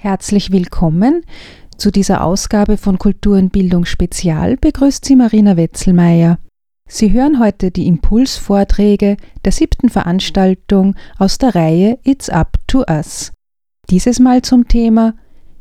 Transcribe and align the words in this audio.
Herzlich 0.00 0.52
willkommen. 0.52 1.24
Zu 1.76 1.90
dieser 1.90 2.22
Ausgabe 2.22 2.76
von 2.76 2.98
Kultur 2.98 3.36
und 3.36 3.50
Bildung 3.50 3.84
Spezial 3.84 4.56
begrüßt 4.56 5.04
Sie 5.04 5.16
Marina 5.16 5.56
Wetzelmeier. 5.56 6.38
Sie 6.86 7.10
hören 7.10 7.40
heute 7.40 7.72
die 7.72 7.88
Impulsvorträge 7.88 9.16
der 9.44 9.50
siebten 9.50 9.88
Veranstaltung 9.88 10.94
aus 11.18 11.38
der 11.38 11.56
Reihe 11.56 11.98
It's 12.04 12.30
Up 12.30 12.58
to 12.68 12.84
Us. 12.88 13.32
Dieses 13.90 14.20
Mal 14.20 14.42
zum 14.42 14.68
Thema 14.68 15.14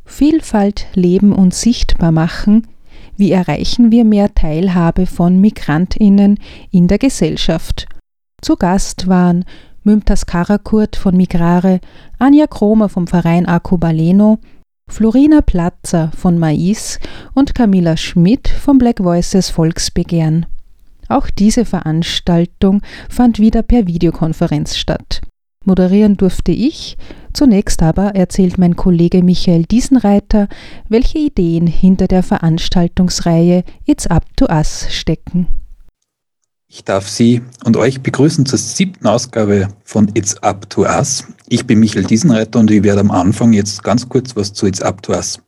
Vielfalt 0.06 0.86
leben 0.94 1.34
und 1.34 1.56
sichtbar 1.56 2.12
machen. 2.12 2.68
Wie 3.16 3.32
erreichen 3.32 3.92
wir 3.92 4.06
mehr 4.06 4.36
Teilhabe 4.36 5.08
von 5.08 5.42
Migrantinnen 5.42 6.40
in 6.70 6.88
der 6.88 7.00
Gesellschaft? 7.00 7.88
Zu 8.40 8.56
Gast 8.56 9.08
waren 9.08 9.46
Mümtas 9.88 10.26
Karakurt 10.26 10.98
von 10.98 11.16
Migrare, 11.16 11.80
Anja 12.20 12.46
Kromer 12.46 12.90
vom 12.90 13.08
Verein 13.08 13.46
Arcobaleno, 13.46 14.40
Florina 14.90 15.40
Platzer 15.40 16.12
von 16.14 16.38
Mais 16.38 17.00
und 17.34 17.56
Camilla 17.56 17.96
Schmidt 17.96 18.50
vom 18.50 18.80
Black 18.80 19.02
Voices 19.02 19.50
Volksbegehren. 19.50 20.46
Auch 21.08 21.30
diese 21.30 21.64
Veranstaltung 21.64 22.82
fand 23.10 23.40
wieder 23.40 23.62
per 23.62 23.88
Videokonferenz 23.88 24.76
statt. 24.76 25.22
Moderieren 25.64 26.18
durfte 26.18 26.52
ich, 26.52 26.98
zunächst 27.32 27.82
aber 27.82 28.14
erzählt 28.14 28.58
mein 28.58 28.76
Kollege 28.76 29.24
Michael 29.24 29.64
Diesenreiter, 29.64 30.50
welche 30.90 31.20
Ideen 31.20 31.66
hinter 31.66 32.08
der 32.08 32.24
Veranstaltungsreihe 32.24 33.64
It's 33.86 34.06
Up 34.08 34.26
to 34.36 34.48
Us 34.48 34.88
stecken. 34.90 35.48
Ich 36.78 36.84
darf 36.84 37.10
Sie 37.10 37.42
und 37.64 37.76
euch 37.76 38.02
begrüßen 38.02 38.46
zur 38.46 38.60
siebten 38.60 39.08
Ausgabe 39.08 39.68
von 39.84 40.12
It's 40.14 40.38
Up 40.44 40.70
to 40.70 40.84
Us. 40.84 41.24
Ich 41.50 41.66
bin 41.66 41.80
Michael 41.80 42.04
Diesenreiter 42.04 42.60
und 42.60 42.70
ich 42.70 42.84
werde 42.84 43.00
am 43.00 43.10
Anfang 43.10 43.52
jetzt 43.52 43.84
ganz 43.84 44.08
kurz 44.08 44.36
was 44.36 44.54
zu 44.54 44.68
It's 44.68 44.84
Up 44.84 45.02
to 45.02 45.14
Us 45.14 45.42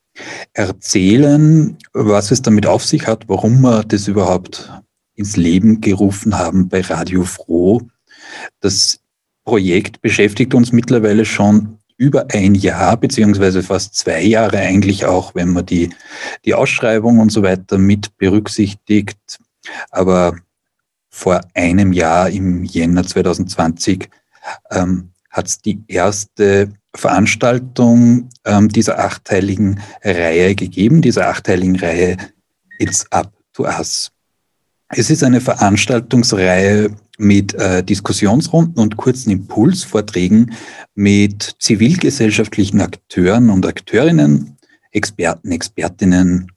erzählen, 0.53 1.77
was 1.93 2.31
es 2.31 2.41
damit 2.41 2.65
auf 2.65 2.83
sich 2.83 3.05
hat, 3.05 3.25
warum 3.27 3.61
wir 3.61 3.83
das 3.83 4.07
überhaupt 4.07 4.73
ins 5.13 5.37
Leben 5.37 5.81
gerufen 5.81 6.35
haben 6.35 6.67
bei 6.67 6.81
Radio 6.81 7.23
Froh. 7.23 7.79
Das 8.59 8.99
Projekt 9.45 10.01
beschäftigt 10.01 10.55
uns 10.55 10.71
mittlerweile 10.71 11.25
schon 11.25 11.77
über 11.95 12.25
ein 12.33 12.55
Jahr, 12.55 12.97
beziehungsweise 12.97 13.61
fast 13.61 13.93
zwei 13.93 14.23
Jahre 14.23 14.57
eigentlich 14.57 15.05
auch, 15.05 15.35
wenn 15.35 15.49
man 15.49 15.67
die, 15.67 15.91
die 16.43 16.55
Ausschreibung 16.55 17.19
und 17.19 17.31
so 17.31 17.43
weiter 17.43 17.77
mit 17.77 18.17
berücksichtigt. 18.17 19.37
Aber 19.91 20.33
vor 21.09 21.41
einem 21.53 21.93
Jahr 21.93 22.29
im 22.29 22.63
Jänner 22.63 23.05
2020 23.05 24.09
ähm, 24.71 25.11
hat 25.29 25.47
es 25.47 25.61
die 25.61 25.81
erste 25.87 26.71
Veranstaltung 26.95 28.29
ähm, 28.45 28.69
dieser 28.69 28.99
achteiligen 28.99 29.79
Reihe 30.03 30.55
gegeben, 30.55 31.01
dieser 31.01 31.29
achteiligen 31.29 31.77
Reihe 31.77 32.17
It's 32.79 33.05
Up 33.11 33.31
to 33.53 33.63
Us. 33.63 34.11
Es 34.89 35.09
ist 35.11 35.23
eine 35.23 35.39
Veranstaltungsreihe 35.39 36.89
mit 37.19 37.53
äh, 37.53 37.83
Diskussionsrunden 37.83 38.81
und 38.81 38.97
kurzen 38.97 39.29
Impulsvorträgen 39.29 40.53
mit 40.95 41.57
zivilgesellschaftlichen 41.59 42.81
Akteuren 42.81 43.49
und 43.49 43.65
Akteurinnen, 43.67 44.57
Experten, 44.91 45.51
Expertinnen. 45.51 46.51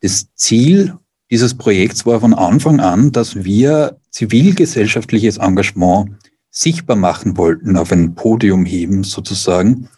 Das 0.00 0.32
Ziel 0.34 0.96
dieses 1.30 1.54
Projekts 1.54 2.06
war 2.06 2.20
von 2.20 2.34
Anfang 2.34 2.80
an, 2.80 3.12
dass 3.12 3.44
wir 3.44 3.98
zivilgesellschaftliches 4.10 5.38
Engagement 5.38 6.10
sichtbar 6.50 6.96
machen 6.96 7.36
wollten, 7.36 7.76
auf 7.76 7.92
ein 7.92 8.14
Podium 8.14 8.64
heben 8.64 9.04
sozusagen. 9.04 9.88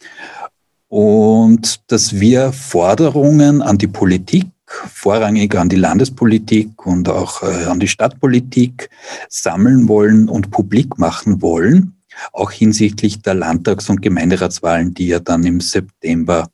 Und 0.88 1.92
dass 1.92 2.18
wir 2.18 2.52
Forderungen 2.52 3.62
an 3.62 3.76
die 3.76 3.86
Politik, 3.86 4.46
vorrangig 4.66 5.54
an 5.54 5.68
die 5.68 5.76
Landespolitik 5.76 6.86
und 6.86 7.08
auch 7.08 7.42
äh, 7.42 7.66
an 7.66 7.78
die 7.78 7.88
Stadtpolitik 7.88 8.90
sammeln 9.28 9.88
wollen 9.88 10.28
und 10.28 10.50
publik 10.50 10.98
machen 10.98 11.40
wollen, 11.42 11.94
auch 12.32 12.50
hinsichtlich 12.50 13.22
der 13.22 13.34
Landtags- 13.34 13.88
und 13.88 14.02
Gemeinderatswahlen, 14.02 14.94
die 14.94 15.08
ja 15.08 15.20
dann 15.20 15.44
im 15.44 15.60
September 15.60 16.48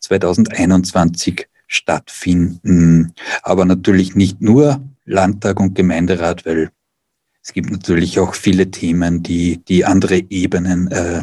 2021 0.00 1.46
stattfinden. 1.72 3.12
Aber 3.42 3.64
natürlich 3.64 4.14
nicht 4.14 4.40
nur 4.40 4.82
Landtag 5.04 5.58
und 5.58 5.74
Gemeinderat, 5.74 6.44
weil 6.46 6.70
es 7.42 7.52
gibt 7.52 7.70
natürlich 7.70 8.20
auch 8.20 8.34
viele 8.34 8.70
Themen, 8.70 9.22
die, 9.22 9.64
die 9.64 9.84
andere 9.84 10.18
Ebenen 10.30 10.90
äh, 10.92 11.22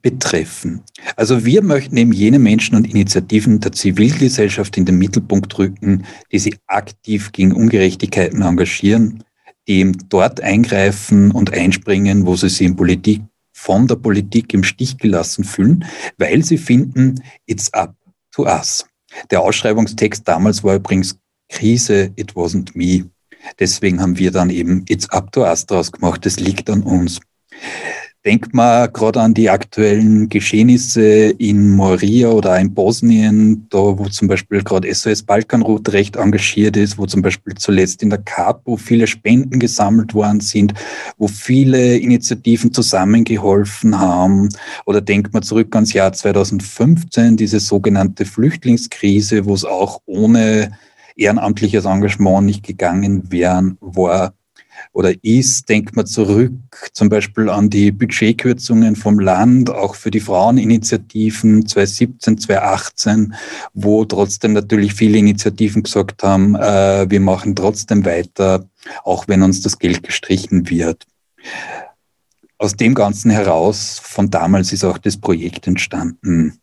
betreffen. 0.00 0.82
Also 1.16 1.44
wir 1.44 1.62
möchten 1.62 1.96
eben 1.96 2.12
jene 2.12 2.38
Menschen 2.38 2.76
und 2.76 2.88
Initiativen 2.88 3.60
der 3.60 3.72
Zivilgesellschaft 3.72 4.76
in 4.78 4.86
den 4.86 4.96
Mittelpunkt 4.96 5.58
rücken, 5.58 6.06
die 6.32 6.38
sich 6.38 6.56
aktiv 6.66 7.32
gegen 7.32 7.52
Ungerechtigkeiten 7.52 8.40
engagieren, 8.40 9.24
die 9.68 9.80
eben 9.80 10.08
dort 10.08 10.40
eingreifen 10.40 11.32
und 11.32 11.52
einspringen, 11.52 12.24
wo 12.24 12.36
sie 12.36 12.48
sich 12.48 12.66
in 12.66 12.76
Politik 12.76 13.20
von 13.52 13.86
der 13.86 13.96
Politik 13.96 14.54
im 14.54 14.64
Stich 14.64 14.96
gelassen 14.96 15.44
fühlen, 15.44 15.84
weil 16.16 16.42
sie 16.42 16.56
finden, 16.56 17.22
it's 17.44 17.70
up 17.74 17.94
to 18.32 18.44
us. 18.44 18.86
Der 19.30 19.40
Ausschreibungstext 19.40 20.26
damals 20.26 20.62
war 20.64 20.76
übrigens 20.76 21.18
Krise, 21.48 22.12
it 22.16 22.32
wasn't 22.32 22.70
me. 22.74 23.10
Deswegen 23.58 24.00
haben 24.00 24.18
wir 24.18 24.30
dann 24.30 24.50
eben 24.50 24.84
It's 24.88 25.08
up 25.10 25.32
to 25.32 25.42
us 25.42 25.66
draus 25.66 25.90
gemacht. 25.90 26.24
Das 26.24 26.38
liegt 26.38 26.70
an 26.70 26.82
uns. 26.82 27.20
Denkt 28.26 28.52
man 28.52 28.92
gerade 28.92 29.18
an 29.18 29.32
die 29.32 29.48
aktuellen 29.48 30.28
Geschehnisse 30.28 31.30
in 31.30 31.70
Moria 31.70 32.28
oder 32.28 32.60
in 32.60 32.74
Bosnien, 32.74 33.66
da 33.70 33.78
wo 33.78 34.10
zum 34.10 34.28
Beispiel 34.28 34.62
gerade 34.62 34.94
SOS 34.94 35.22
Balkanroute 35.22 35.94
recht 35.94 36.16
engagiert 36.16 36.76
ist, 36.76 36.98
wo 36.98 37.06
zum 37.06 37.22
Beispiel 37.22 37.54
zuletzt 37.54 38.02
in 38.02 38.10
der 38.10 38.18
Kapo 38.18 38.76
viele 38.76 39.06
Spenden 39.06 39.58
gesammelt 39.58 40.12
worden 40.12 40.40
sind, 40.40 40.74
wo 41.16 41.28
viele 41.28 41.96
Initiativen 41.96 42.74
zusammengeholfen 42.74 43.98
haben. 43.98 44.50
Oder 44.84 45.00
denkt 45.00 45.32
man 45.32 45.42
zurück 45.42 45.74
ans 45.74 45.94
Jahr 45.94 46.12
2015, 46.12 47.38
diese 47.38 47.58
sogenannte 47.58 48.26
Flüchtlingskrise, 48.26 49.46
wo 49.46 49.54
es 49.54 49.64
auch 49.64 50.02
ohne 50.04 50.72
ehrenamtliches 51.16 51.86
Engagement 51.86 52.44
nicht 52.44 52.66
gegangen 52.66 53.32
wären, 53.32 53.78
war 53.80 54.34
oder 54.92 55.12
ist, 55.22 55.68
denkt 55.68 55.94
man 55.94 56.06
zurück 56.06 56.52
zum 56.92 57.08
Beispiel 57.08 57.48
an 57.48 57.70
die 57.70 57.92
Budgetkürzungen 57.92 58.96
vom 58.96 59.20
Land, 59.20 59.70
auch 59.70 59.94
für 59.94 60.10
die 60.10 60.20
Fraueninitiativen 60.20 61.66
2017, 61.66 62.38
2018, 62.38 63.34
wo 63.72 64.04
trotzdem 64.04 64.52
natürlich 64.52 64.94
viele 64.94 65.18
Initiativen 65.18 65.84
gesagt 65.84 66.22
haben, 66.22 66.56
äh, 66.56 67.08
wir 67.08 67.20
machen 67.20 67.54
trotzdem 67.54 68.04
weiter, 68.04 68.68
auch 69.04 69.28
wenn 69.28 69.42
uns 69.42 69.62
das 69.62 69.78
Geld 69.78 70.02
gestrichen 70.02 70.68
wird. 70.68 71.06
Aus 72.58 72.76
dem 72.76 72.94
Ganzen 72.94 73.30
heraus, 73.30 74.00
von 74.02 74.28
damals 74.28 74.72
ist 74.72 74.84
auch 74.84 74.98
das 74.98 75.16
Projekt 75.16 75.66
entstanden. 75.66 76.58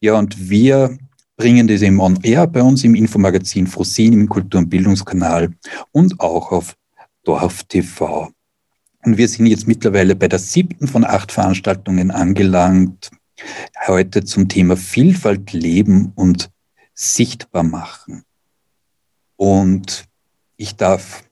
Ja, 0.00 0.18
und 0.18 0.50
wir 0.50 0.98
bringen 1.36 1.66
das 1.66 1.80
eben 1.80 2.00
on 2.00 2.18
air 2.22 2.46
bei 2.46 2.62
uns 2.62 2.84
im 2.84 2.94
Infomagazin 2.94 3.66
Frosin, 3.66 4.12
im 4.12 4.28
Kultur- 4.28 4.60
und 4.60 4.68
Bildungskanal 4.68 5.50
und 5.92 6.20
auch 6.20 6.52
auf 6.52 6.76
Dorf 7.24 7.64
TV. 7.64 8.30
Und 9.04 9.16
wir 9.16 9.28
sind 9.28 9.46
jetzt 9.46 9.66
mittlerweile 9.66 10.14
bei 10.14 10.28
der 10.28 10.38
siebten 10.38 10.86
von 10.86 11.04
acht 11.04 11.32
Veranstaltungen 11.32 12.10
angelangt. 12.10 13.10
Heute 13.86 14.24
zum 14.24 14.48
Thema 14.48 14.76
Vielfalt 14.76 15.52
leben 15.52 16.12
und 16.14 16.50
sichtbar 16.94 17.62
machen. 17.62 18.24
Und 19.36 20.04
ich 20.56 20.76
darf 20.76 21.24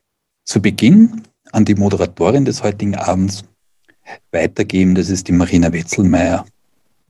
zu 0.44 0.62
Beginn 0.62 1.22
an 1.52 1.66
die 1.66 1.74
Moderatorin 1.74 2.46
des 2.46 2.62
heutigen 2.62 2.94
Abends 2.94 3.44
weitergeben. 4.30 4.94
Das 4.94 5.10
ist 5.10 5.28
die 5.28 5.32
Marina 5.32 5.72
Wetzelmeier. 5.72 6.46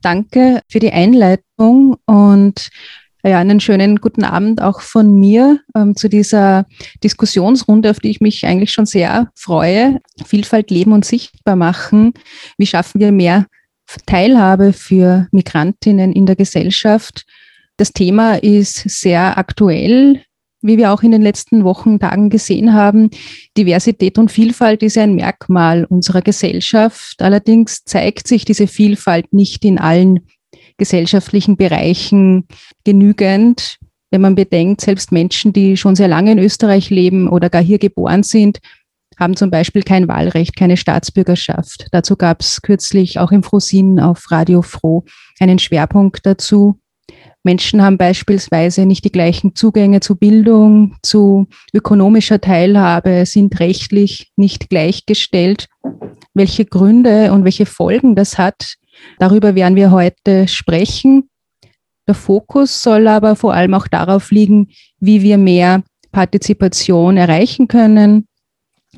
Danke 0.01 0.61
für 0.69 0.79
die 0.79 0.91
Einleitung 0.91 1.97
und 2.05 2.69
ja, 3.23 3.39
einen 3.39 3.59
schönen 3.59 3.97
guten 3.97 4.23
Abend 4.23 4.61
auch 4.61 4.81
von 4.81 5.19
mir 5.19 5.59
ähm, 5.75 5.95
zu 5.95 6.07
dieser 6.07 6.65
Diskussionsrunde, 7.03 7.89
auf 7.89 7.99
die 7.99 8.11
ich 8.11 8.21
mich 8.21 8.45
eigentlich 8.45 8.71
schon 8.71 8.85
sehr 8.85 9.29
freue. 9.35 9.99
Vielfalt 10.25 10.71
leben 10.71 10.93
und 10.93 11.03
sichtbar 11.03 11.55
machen. 11.55 12.13
Wie 12.57 12.65
schaffen 12.65 13.01
wir 13.01 13.11
mehr 13.11 13.45
Teilhabe 14.05 14.71
für 14.71 15.27
Migrantinnen 15.31 16.13
in 16.13 16.25
der 16.25 16.35
Gesellschaft? 16.35 17.25
Das 17.75 17.91
Thema 17.91 18.35
ist 18.35 18.89
sehr 18.89 19.37
aktuell, 19.37 20.21
wie 20.61 20.77
wir 20.77 20.91
auch 20.93 21.03
in 21.03 21.11
den 21.11 21.21
letzten 21.21 21.63
Wochen, 21.63 21.99
Tagen 21.99 22.29
gesehen 22.29 22.73
haben. 22.73 23.09
Diversität 23.57 24.17
und 24.17 24.31
Vielfalt 24.31 24.83
ist 24.83 24.97
ein 24.97 25.15
Merkmal 25.15 25.85
unserer 25.85 26.21
Gesellschaft. 26.21 27.21
Allerdings 27.21 27.83
zeigt 27.83 28.27
sich 28.27 28.45
diese 28.45 28.67
Vielfalt 28.67 29.33
nicht 29.33 29.63
in 29.65 29.77
allen 29.77 30.21
gesellschaftlichen 30.79 31.55
Bereichen 31.55 32.47
genügend. 32.83 33.77
Wenn 34.09 34.21
man 34.21 34.33
bedenkt, 34.33 34.81
selbst 34.81 35.11
Menschen, 35.11 35.53
die 35.53 35.77
schon 35.77 35.95
sehr 35.95 36.07
lange 36.07 36.31
in 36.31 36.39
Österreich 36.39 36.89
leben 36.89 37.29
oder 37.29 37.51
gar 37.51 37.61
hier 37.61 37.77
geboren 37.77 38.23
sind, 38.23 38.57
haben 39.19 39.35
zum 39.35 39.51
Beispiel 39.51 39.83
kein 39.83 40.07
Wahlrecht, 40.07 40.55
keine 40.55 40.77
Staatsbürgerschaft. 40.77 41.87
Dazu 41.91 42.15
gab 42.15 42.41
es 42.41 42.61
kürzlich 42.63 43.19
auch 43.19 43.31
im 43.31 43.43
Frosin 43.43 43.99
auf 43.99 44.31
Radio 44.31 44.63
Froh 44.63 45.03
einen 45.39 45.59
Schwerpunkt 45.59 46.25
dazu. 46.25 46.79
Menschen 47.43 47.81
haben 47.81 47.97
beispielsweise 47.97 48.85
nicht 48.85 49.05
die 49.05 49.11
gleichen 49.11 49.55
Zugänge 49.55 50.01
zu 50.01 50.15
Bildung, 50.15 50.95
zu 51.03 51.47
ökonomischer 51.73 52.41
Teilhabe, 52.41 53.25
sind 53.25 53.59
rechtlich 53.59 54.31
nicht 54.35 54.69
gleichgestellt. 54.69 55.67
Welche 56.33 56.65
Gründe 56.65 57.31
und 57.31 57.45
welche 57.45 57.65
Folgen 57.65 58.15
das 58.15 58.37
hat, 58.37 58.75
darüber 59.17 59.55
werden 59.55 59.75
wir 59.75 59.91
heute 59.91 60.47
sprechen. 60.47 61.29
Der 62.07 62.15
Fokus 62.15 62.81
soll 62.81 63.07
aber 63.07 63.35
vor 63.35 63.53
allem 63.53 63.73
auch 63.73 63.87
darauf 63.87 64.31
liegen, 64.31 64.69
wie 64.99 65.21
wir 65.21 65.37
mehr 65.37 65.83
Partizipation 66.11 67.17
erreichen 67.17 67.67
können, 67.67 68.27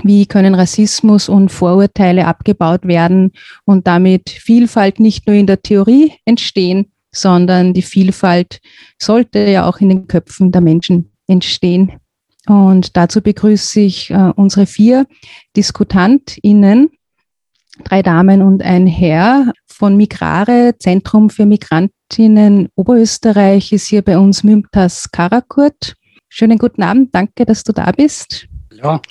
wie 0.04 0.26
können 0.26 0.56
Rassismus 0.56 1.28
und 1.28 1.50
Vorurteile 1.52 2.26
abgebaut 2.26 2.88
werden 2.88 3.32
und 3.66 3.88
damit 3.88 4.30
Vielfalt 4.30 5.00
nicht 5.00 5.28
nur 5.28 5.36
in 5.36 5.48
der 5.48 5.62
Theorie 5.62 6.14
entstehen, 6.26 6.92
sondern 7.14 7.74
die 7.74 7.82
Vielfalt 7.82 8.62
sollte 8.98 9.40
ja 9.40 9.68
auch 9.68 9.80
in 9.80 9.90
den 9.90 10.08
Köpfen 10.08 10.52
der 10.52 10.62
Menschen 10.62 11.12
entstehen. 11.28 11.94
Und 12.48 12.98
dazu 12.98 13.22
begrüße 13.22 13.82
ich 13.82 14.10
äh, 14.10 14.32
unsere 14.36 14.66
vier 14.66 15.06
DiskutantInnen, 15.56 16.90
drei 17.84 18.02
Damen 18.02 18.42
und 18.42 18.64
ein 18.64 18.88
Herr 18.88 19.52
von 19.82 19.98
Migrare, 19.98 20.76
Zentrum 20.78 21.32
für 21.32 21.48
Migrantinnen 21.48 22.70
Oberösterreich, 22.76 23.74
ist 23.74 23.88
hier 23.88 24.04
bei 24.04 24.16
uns 24.16 24.44
Mümtaz 24.44 25.10
Karakurt. 25.12 25.96
Schönen 26.30 26.60
guten 26.60 26.84
Abend, 26.84 27.16
danke, 27.16 27.46
dass 27.46 27.64
du 27.64 27.74
da 27.74 27.92
bist. 27.92 28.46
Ja, 28.72 29.02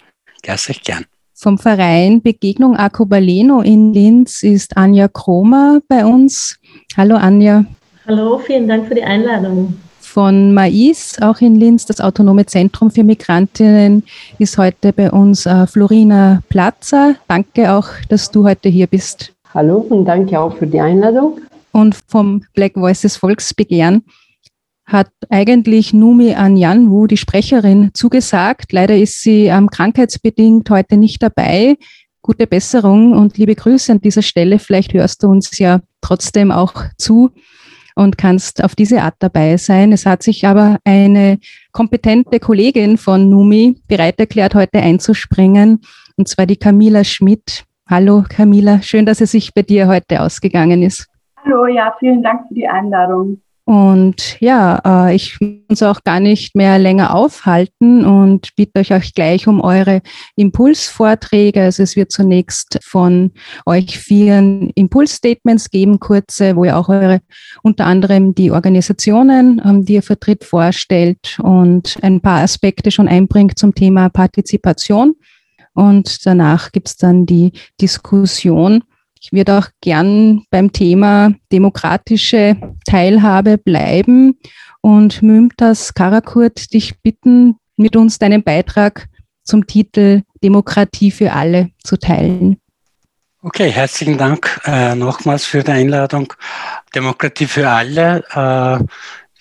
Herzlich 0.45 0.81
gern. 0.85 1.07
Vom 1.35 1.59
Verein 1.59 2.23
Begegnung 2.23 2.77
Arcobaleno 2.77 3.63
in 3.63 3.93
Linz 3.93 4.45
ist 4.45 4.77
Anja 4.77 5.09
Kromer 5.09 5.81
bei 5.89 6.07
uns. 6.07 6.57
Hallo 6.97 7.17
Anja. 7.17 7.65
Hallo, 8.07 8.39
vielen 8.39 8.69
Dank 8.69 8.87
für 8.87 8.95
die 8.95 9.03
Einladung. 9.03 9.75
Von 9.99 10.55
Mais, 10.55 11.21
auch 11.21 11.41
in 11.41 11.57
Linz, 11.57 11.85
das 11.85 12.01
Autonome 12.01 12.47
Zentrum 12.47 12.93
für 12.93 13.03
Migrantinnen, 13.03 14.05
ist 14.39 14.57
heute 14.57 14.93
bei 14.93 15.11
uns 15.11 15.47
äh, 15.47 15.67
Florina 15.67 16.45
Platzer. 16.49 17.17
Danke 17.27 17.73
auch, 17.73 17.89
dass 18.09 18.31
du 18.31 18.45
heute 18.45 18.69
hier 18.69 18.87
bist. 18.87 19.33
Hallo 19.53 19.79
und 19.79 20.05
danke 20.05 20.39
auch 20.39 20.57
für 20.57 20.67
die 20.67 20.81
Einladung. 20.81 21.41
Und 21.73 21.97
vom 22.07 22.45
Black 22.55 22.77
Voices 22.77 23.17
Volksbegehren 23.17 24.05
hat 24.85 25.11
eigentlich 25.29 25.93
Numi 25.93 26.35
Anyanwu, 26.35 27.07
die 27.07 27.17
Sprecherin, 27.17 27.91
zugesagt. 27.93 28.73
Leider 28.73 28.97
ist 28.97 29.23
sie 29.23 29.47
ähm, 29.47 29.69
krankheitsbedingt 29.69 30.71
heute 30.71 30.97
nicht 30.97 31.23
dabei. 31.23 31.77
Gute 32.23 32.47
Besserung 32.47 33.13
und 33.13 33.39
liebe 33.39 33.55
Grüße 33.55 33.93
an 33.93 34.01
dieser 34.01 34.23
Stelle. 34.23 34.59
Vielleicht 34.59 34.95
hörst 34.95 35.23
du 35.23 35.29
uns 35.29 35.59
ja 35.59 35.81
trotzdem 36.01 36.53
auch 36.53 36.85
zu 36.97 37.31
und 37.97 38.19
kannst 38.19 38.63
auf 38.63 38.77
diese 38.77 39.03
Art 39.03 39.17
dabei 39.19 39.57
sein. 39.57 39.93
Es 39.93 40.07
hat 40.07 40.23
sich 40.23 40.47
aber 40.47 40.79
eine 40.85 41.39
kompetente 41.73 42.39
Kollegin 42.39 42.99
von 42.99 43.29
Numi 43.29 43.81
bereit 43.89 44.21
erklärt, 44.21 44.55
heute 44.55 44.79
einzuspringen, 44.79 45.81
und 46.17 46.29
zwar 46.29 46.47
die 46.47 46.57
Camila 46.57 47.03
Schmidt. 47.05 47.65
Hallo 47.91 48.23
Camila, 48.29 48.81
schön, 48.83 49.05
dass 49.05 49.21
es 49.21 49.33
sich 49.33 49.53
bei 49.53 49.63
dir 49.63 49.89
heute 49.89 50.23
ausgegangen 50.23 50.81
ist. 50.85 51.09
Hallo, 51.45 51.67
ja, 51.67 51.93
vielen 51.99 52.23
Dank 52.23 52.47
für 52.47 52.55
die 52.55 52.69
Einladung. 52.69 53.41
Und 53.65 54.41
ja, 54.41 55.09
äh, 55.09 55.17
ich 55.17 55.41
will 55.41 55.65
uns 55.69 55.83
auch 55.83 56.05
gar 56.05 56.21
nicht 56.21 56.55
mehr 56.55 56.79
länger 56.79 57.17
aufhalten 57.17 58.05
und 58.05 58.55
bitte 58.55 58.79
euch 58.79 58.95
auch 58.95 59.03
gleich 59.17 59.49
um 59.49 59.61
eure 59.61 60.03
Impulsvorträge. 60.37 61.63
Also 61.63 61.83
es 61.83 61.97
wird 61.97 62.13
zunächst 62.13 62.79
von 62.81 63.33
euch 63.67 63.99
vier 63.99 64.69
Impulsstatements 64.77 65.69
geben, 65.71 65.99
kurze, 65.99 66.55
wo 66.55 66.63
ihr 66.63 66.79
auch 66.79 66.89
eure 66.89 67.19
unter 67.65 67.87
anderem 67.87 68.37
die 68.37 68.53
Organisationen, 68.53 69.61
ähm, 69.65 69.85
die 69.85 69.95
ihr 69.95 70.03
vertritt, 70.05 70.45
vorstellt 70.45 71.41
und 71.43 71.97
ein 72.03 72.21
paar 72.21 72.43
Aspekte 72.43 72.93
schon 72.93 73.09
einbringt 73.09 73.59
zum 73.59 73.75
Thema 73.75 74.11
Partizipation. 74.11 75.17
Und 75.81 76.27
danach 76.27 76.73
gibt's 76.73 76.97
dann 76.97 77.25
die 77.25 77.53
Diskussion 77.81 78.83
ich 79.23 79.33
würde 79.33 79.59
auch 79.59 79.67
gern 79.83 80.45
beim 80.51 80.73
Thema 80.73 81.35
demokratische 81.53 82.57
Teilhabe 82.87 83.59
bleiben 83.59 84.39
und 84.81 85.23
Mümtas 85.23 85.93
Karakurt 85.93 86.73
dich 86.73 87.01
bitten, 87.03 87.57
mit 87.77 87.97
uns 87.97 88.19
deinen 88.19 88.43
Beitrag 88.43 89.09
zum 89.45 89.67
Titel 89.67 90.23
Demokratie 90.43 91.11
für 91.11 91.33
alle 91.33 91.71
zu 91.85 91.99
teilen. 91.99 92.57
Okay, 93.43 93.71
herzlichen 93.71 94.17
Dank 94.17 94.61
äh, 94.65 94.95
nochmals 94.95 95.45
für 95.45 95.63
die 95.63 95.71
Einladung. 95.71 96.33
Demokratie 96.95 97.47
für 97.47 97.69
alle, 97.69 98.25
äh, 98.31 98.85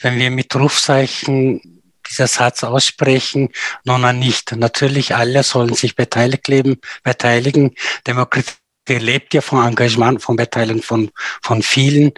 wenn 0.01 0.19
wir 0.19 0.31
mit 0.31 0.53
Rufzeichen 0.55 1.78
dieser 2.09 2.27
Satz 2.27 2.63
aussprechen, 2.63 3.49
nun 3.85 4.19
nicht. 4.19 4.55
Natürlich 4.55 5.15
alle 5.15 5.43
sollen 5.43 5.73
sich 5.73 5.95
beteiligt 5.95 6.47
leben, 6.47 6.77
beteiligen. 7.03 7.75
Demokratie 8.07 8.53
lebt 8.87 9.33
ja 9.33 9.41
von 9.41 9.65
Engagement, 9.67 10.21
von 10.21 10.35
Beteiligung 10.35 10.81
von, 10.81 11.11
von 11.43 11.61
vielen. 11.61 12.11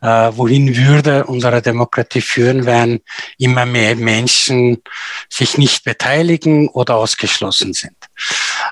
Äh, 0.00 0.32
wohin 0.32 0.76
würde 0.76 1.24
unsere 1.26 1.62
Demokratie 1.62 2.20
führen, 2.20 2.66
wenn 2.66 3.00
immer 3.38 3.66
mehr 3.66 3.94
Menschen 3.94 4.82
sich 5.30 5.56
nicht 5.56 5.84
beteiligen 5.84 6.68
oder 6.68 6.96
ausgeschlossen 6.96 7.72
sind? 7.72 7.96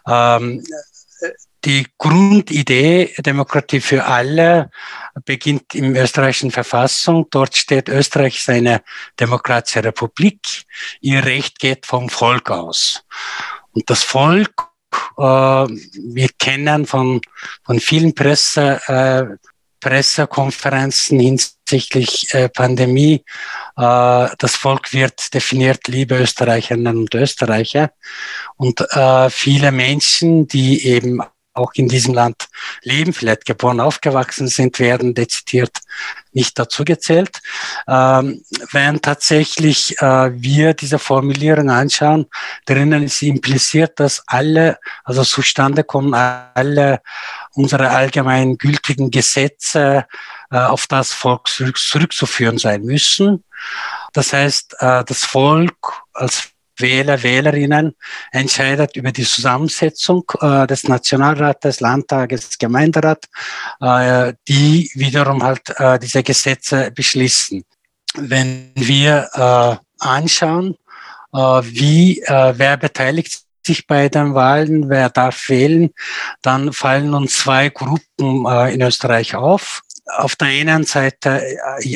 Ähm, 0.09 0.65
die 1.65 1.87
Grundidee 1.99 3.15
Demokratie 3.19 3.81
für 3.81 4.05
alle 4.05 4.71
beginnt 5.25 5.75
im 5.75 5.97
österreichischen 5.97 6.51
Verfassung. 6.51 7.27
Dort 7.31 7.57
steht, 7.57 7.89
Österreich 7.89 8.37
ist 8.39 8.51
eine 8.51 8.83
demokratische 9.19 9.83
Republik. 9.83 10.65
Ihr 11.01 11.25
Recht 11.25 11.59
geht 11.59 11.87
vom 11.87 12.09
Volk 12.09 12.51
aus. 12.51 13.05
Und 13.73 13.89
das 13.89 14.03
Volk 14.03 14.53
äh, 15.19 15.23
wir 15.23 16.29
kennen 16.39 16.87
von, 16.87 17.21
von 17.65 17.81
vielen 17.81 18.15
Presse, 18.15 18.81
äh, 18.87 19.37
Pressekonferenzen 19.81 21.21
hinsichtlich 21.21 22.33
äh, 22.33 22.49
Pandemie, 22.49 23.23
äh, 23.77 24.29
das 24.39 24.57
Volk 24.57 24.93
wird 24.95 25.35
definiert, 25.35 25.89
liebe 25.89 26.17
Österreicherinnen 26.17 26.97
und 26.97 27.15
Österreicher. 27.15 27.91
Und 28.57 28.81
äh, 28.81 29.29
viele 29.29 29.73
Menschen, 29.73 30.49
die 30.49 30.87
eben 30.87 31.21
auch 31.55 31.73
in 31.75 31.89
diesem 31.89 32.15
Land 32.15 32.49
leben, 32.83 33.13
vielleicht 33.13 33.45
geboren, 33.47 33.81
aufgewachsen 33.81 34.49
sind, 34.49 34.79
werden 34.79 35.15
dezidiert 35.15 35.79
nicht 36.33 36.59
dazu 36.59 36.85
gezählt. 36.85 37.41
Ähm, 37.87 38.45
wenn 38.73 39.01
tatsächlich 39.01 39.97
äh, 40.01 40.31
wir 40.35 40.75
diese 40.75 40.99
Formulierung 40.99 41.71
anschauen, 41.71 42.27
drinnen 42.67 43.05
ist 43.05 43.23
impliziert, 43.23 44.01
dass 44.01 44.23
alle, 44.27 44.79
also 45.05 45.23
zustande 45.23 45.85
kommen 45.85 46.13
alle 46.13 47.01
unsere 47.53 47.91
allgemein 47.91 48.59
gültigen 48.59 49.11
Gesetze 49.11 50.07
äh, 50.51 50.59
auf 50.59 50.87
das 50.87 51.13
Volk 51.13 51.49
zurück, 51.49 51.79
zurückzuführen 51.79 52.59
sein 52.59 52.83
müssen. 52.83 53.45
Das 54.13 54.33
heißt, 54.33 54.77
äh, 54.81 55.05
das 55.05 55.25
Volk 55.25 56.03
als 56.13 56.51
Wähler, 56.79 57.23
Wählerinnen 57.23 57.95
entscheidet 58.33 58.97
über 58.97 59.13
die 59.13 59.25
Zusammensetzung 59.25 60.25
äh, 60.41 60.67
des 60.67 60.85
Nationalrates, 60.85 61.81
Landtages, 61.81 62.59
Gemeinderat, 62.59 63.27
äh, 63.81 64.35
die 64.49 64.91
wiederum 64.95 65.43
halt 65.43 65.63
äh, 65.79 65.99
diese 65.99 66.23
Gesetze 66.23 66.91
beschließen. 66.91 67.65
Wenn 68.17 68.73
wir 68.75 69.29
äh, 69.33 70.05
anschauen, 70.05 70.77
äh, 71.33 71.39
wie 71.39 72.21
äh, 72.21 72.55
wer 72.57 72.77
beteiligt 72.77 73.43
sich 73.67 73.87
bei 73.87 74.09
den 74.09 74.35
Wahlen, 74.35 74.91
wer 74.91 75.09
darf 75.09 75.49
wählen, 75.49 75.91
dann 76.43 76.73
fallen 76.73 77.15
uns 77.15 77.39
zwei 77.39 77.71
Gruppen 77.71 78.47
in 78.69 78.83
Österreich 78.83 79.35
auf. 79.35 79.81
Auf 80.19 80.37
der 80.37 80.49
einen 80.49 80.85
Seite 80.85 81.43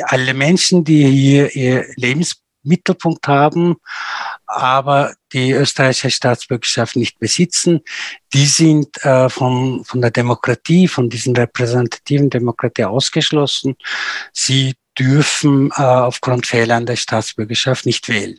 alle 0.04 0.32
Menschen, 0.32 0.82
die 0.82 1.06
hier 1.06 1.54
ihr 1.54 1.85
Lebens 1.97 2.37
Mittelpunkt 2.62 3.26
haben, 3.26 3.76
aber 4.49 5.14
die 5.33 5.52
österreichische 5.52 6.11
Staatsbürgerschaft 6.11 6.97
nicht 6.97 7.19
besitzen. 7.19 7.81
Die 8.33 8.47
sind 8.47 9.02
äh, 9.05 9.28
von, 9.28 9.85
von 9.85 10.00
der 10.00 10.11
Demokratie, 10.11 10.88
von 10.88 11.11
diesen 11.11 11.37
repräsentativen 11.37 12.31
Demokratie 12.31 12.85
ausgeschlossen. 12.85 13.76
Sie 14.33 14.75
dürfen 14.99 15.71
äh, 15.76 15.83
aufgrund 15.83 16.47
fehlender 16.47 16.97
Staatsbürgerschaft 16.97 17.87
nicht 17.87 18.09
wählen. 18.09 18.38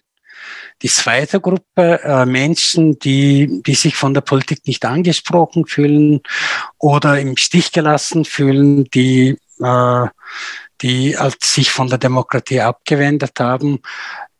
Die 0.81 0.89
zweite 0.89 1.39
Gruppe 1.39 2.01
äh, 2.03 2.25
Menschen, 2.25 2.97
die, 2.99 3.61
die 3.65 3.75
sich 3.75 3.95
von 3.95 4.13
der 4.13 4.21
Politik 4.21 4.65
nicht 4.65 4.85
angesprochen 4.85 5.65
fühlen 5.65 6.21
oder 6.77 7.19
im 7.19 7.37
Stich 7.37 7.71
gelassen 7.71 8.25
fühlen, 8.25 8.85
die 8.85 9.37
äh, 9.61 10.07
die 10.81 11.17
als 11.17 11.53
sich 11.53 11.71
von 11.71 11.89
der 11.89 11.97
Demokratie 11.97 12.61
abgewendet 12.61 13.39
haben, 13.39 13.79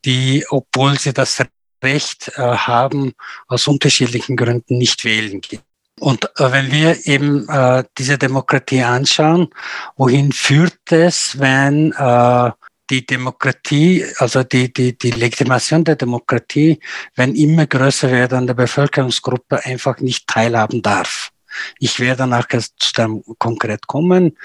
die, 0.06 0.46
obwohl 0.50 0.98
sie 0.98 1.14
das 1.14 1.44
Recht 1.84 2.32
äh, 2.36 2.42
haben, 2.42 3.14
aus 3.48 3.68
unterschiedlichen 3.68 4.36
Gründen 4.36 4.78
nicht 4.78 5.04
wählen 5.06 5.42
gehen. 5.42 5.62
Und 6.00 6.26
äh, 6.38 6.52
wenn 6.52 6.72
wir 6.72 7.06
eben 7.06 7.48
äh, 7.50 7.84
diese 7.98 8.18
Demokratie 8.18 8.84
anschauen, 8.84 9.50
wohin 9.98 10.32
führt 10.32 10.92
es, 10.92 11.40
wenn 11.40 11.92
äh, 11.92 12.52
die 12.90 13.06
Demokratie, 13.06 14.06
also 14.18 14.44
die, 14.44 14.74
die, 14.74 14.98
die 14.98 15.12
Legitimation 15.12 15.84
der 15.84 15.96
Demokratie, 15.96 16.80
wenn 17.16 17.36
immer 17.36 17.68
größer 17.68 18.10
werdende 18.10 18.56
Bevölkerungsgruppe 18.56 19.64
einfach 19.66 20.00
nicht 20.00 20.28
teilhaben 20.28 20.82
darf. 20.82 21.32
Ich 21.80 22.00
werde 22.00 22.26
nachher 22.28 22.62
zu 22.62 22.94
dem 22.94 23.24
konkret 23.38 23.88
kommen, 23.88 24.38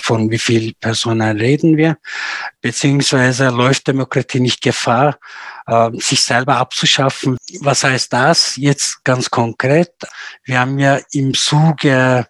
von 0.00 0.30
wie 0.30 0.38
viel 0.38 0.74
Personen 0.74 1.38
reden 1.38 1.76
wir, 1.76 1.96
beziehungsweise 2.60 3.48
läuft 3.48 3.88
Demokratie 3.88 4.40
nicht 4.40 4.62
Gefahr, 4.62 5.18
äh, 5.66 5.90
sich 5.94 6.22
selber 6.22 6.56
abzuschaffen. 6.56 7.36
Was 7.60 7.84
heißt 7.84 8.12
das 8.12 8.56
jetzt 8.56 9.04
ganz 9.04 9.30
konkret? 9.30 9.92
Wir 10.44 10.60
haben 10.60 10.78
ja 10.78 10.98
im 11.12 11.34
Zuge 11.34 12.26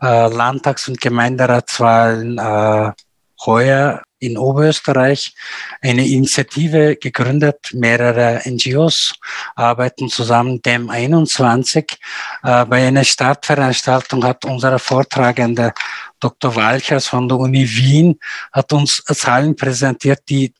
äh, 0.00 0.28
Landtags- 0.28 0.88
und 0.88 1.00
Gemeinderatswahlen 1.00 2.38
äh, 2.38 2.92
heuer 3.44 4.02
in 4.20 4.38
Oberösterreich 4.38 5.34
eine 5.80 6.06
Initiative 6.06 6.96
gegründet. 6.96 7.70
Mehrere 7.72 8.42
NGOs 8.46 9.14
arbeiten 9.56 10.08
zusammen, 10.08 10.62
DEM 10.62 10.90
21. 10.90 11.98
Äh, 12.42 12.64
bei 12.66 12.86
einer 12.86 13.04
Startveranstaltung 13.04 14.22
hat 14.24 14.44
unser 14.44 14.78
Vortragender 14.78 15.72
Dr. 16.20 16.54
Walchers 16.54 17.06
von 17.06 17.28
der 17.28 17.38
Uni 17.38 17.66
Wien 17.68 18.18
hat 18.52 18.72
uns 18.72 19.02
Zahlen 19.04 19.56
präsentiert, 19.56 20.20
die 20.28 20.52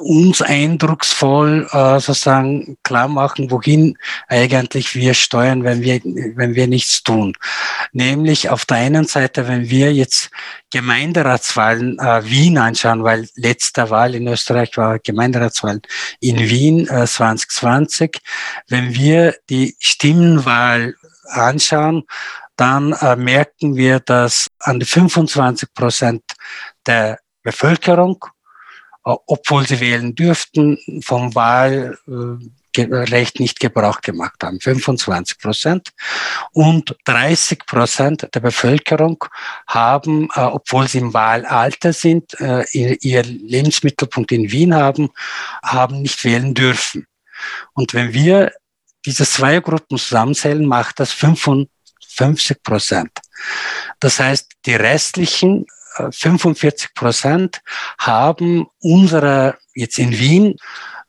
uns 0.00 0.42
eindrucksvoll 0.42 1.68
äh, 1.70 2.00
sozusagen 2.00 2.76
klar 2.82 3.08
machen, 3.08 3.50
wohin 3.50 3.96
eigentlich 4.28 4.94
wir 4.94 5.14
steuern, 5.14 5.62
wenn 5.64 5.82
wir, 5.82 6.00
wenn 6.02 6.54
wir 6.54 6.66
nichts 6.66 7.02
tun. 7.02 7.34
Nämlich 7.92 8.48
auf 8.48 8.66
der 8.66 8.78
einen 8.78 9.06
Seite, 9.06 9.46
wenn 9.46 9.70
wir 9.70 9.92
jetzt 9.92 10.30
Gemeinderatswahlen 10.72 11.98
äh, 11.98 12.24
Wien 12.24 12.58
anschauen, 12.58 13.04
weil 13.04 13.28
letzte 13.36 13.90
Wahl 13.90 14.14
in 14.14 14.26
Österreich 14.26 14.76
war 14.76 14.98
Gemeinderatswahl 14.98 15.80
in 16.20 16.38
Wien 16.38 16.88
äh, 16.88 17.06
2020, 17.06 18.18
wenn 18.68 18.94
wir 18.94 19.36
die 19.48 19.76
Stimmenwahl 19.78 20.94
anschauen, 21.28 22.04
dann 22.56 22.92
äh, 22.92 23.16
merken 23.16 23.76
wir, 23.76 24.00
dass 24.00 24.48
an 24.60 24.80
die 24.80 24.86
25 24.86 25.72
Prozent 25.74 26.22
der 26.86 27.18
Bevölkerung 27.42 28.24
obwohl 29.04 29.66
sie 29.66 29.80
wählen 29.80 30.14
dürften, 30.14 30.78
vom 31.02 31.34
Wahlrecht 31.34 32.08
nicht 33.38 33.60
Gebrauch 33.60 34.00
gemacht 34.00 34.42
haben. 34.42 34.60
25 34.60 35.38
Prozent. 35.38 35.92
Und 36.52 36.96
30 37.04 37.66
Prozent 37.66 38.28
der 38.34 38.40
Bevölkerung 38.40 39.22
haben, 39.66 40.28
äh, 40.34 40.40
obwohl 40.40 40.88
sie 40.88 40.98
im 40.98 41.12
Wahlalter 41.12 41.92
sind, 41.92 42.40
äh, 42.40 42.64
ihr 42.72 43.22
Lebensmittelpunkt 43.22 44.32
in 44.32 44.50
Wien 44.50 44.74
haben, 44.74 45.10
haben 45.62 46.00
nicht 46.00 46.24
wählen 46.24 46.54
dürfen. 46.54 47.06
Und 47.74 47.92
wenn 47.94 48.14
wir 48.14 48.52
diese 49.04 49.26
zwei 49.26 49.60
Gruppen 49.60 49.98
zusammenzählen, 49.98 50.64
macht 50.64 50.98
das 50.98 51.12
55 51.12 52.62
Prozent. 52.62 53.10
Das 54.00 54.18
heißt, 54.18 54.52
die 54.64 54.74
restlichen 54.74 55.66
45 56.10 56.94
Prozent 56.94 57.60
haben 57.98 58.66
unsere, 58.80 59.58
jetzt 59.74 59.98
in 59.98 60.12
Wien, 60.18 60.56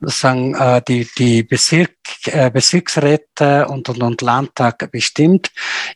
sagen, 0.02 0.56
äh, 0.56 0.82
die, 0.88 1.08
die 1.18 1.44
Bezirk, 1.44 1.96
äh, 2.26 2.50
Bezirksräte 2.50 3.68
und, 3.68 3.90
und, 3.90 4.02
und 4.04 4.22
Landtag 4.22 4.92
bestimmt, 4.92 5.52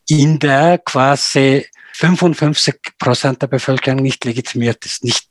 in 0.08 0.40
der 0.40 0.80
quasi 0.80 1.66
55 1.94 2.76
Prozent 2.98 3.42
der 3.42 3.48
Bevölkerung 3.48 4.02
nicht 4.02 4.24
legitimiert 4.24 4.86
ist. 4.86 5.04
Nicht, 5.04 5.28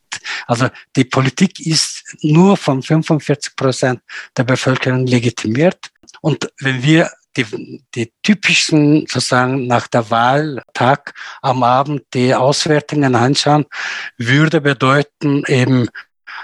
also 0.47 0.69
die 0.97 1.05
Politik 1.05 1.61
ist 1.61 2.17
nur 2.21 2.57
von 2.57 2.83
45 2.83 3.57
Prozent 3.57 4.01
der 4.37 4.45
Bevölkerung 4.45 5.07
legitimiert. 5.07 5.91
Und 6.21 6.51
wenn 6.61 6.83
wir 6.83 7.11
die, 7.39 7.83
die 7.95 8.13
typischen 8.23 9.07
sozusagen 9.07 9.67
nach 9.67 9.87
der 9.89 10.11
Wahltag 10.11 11.15
am 11.41 11.63
Abend 11.63 12.03
die 12.15 12.35
Auswertungen 12.35 13.15
anschauen, 13.15 13.65
würde 14.17 14.61
bedeuten 14.61 15.45
eben 15.47 15.89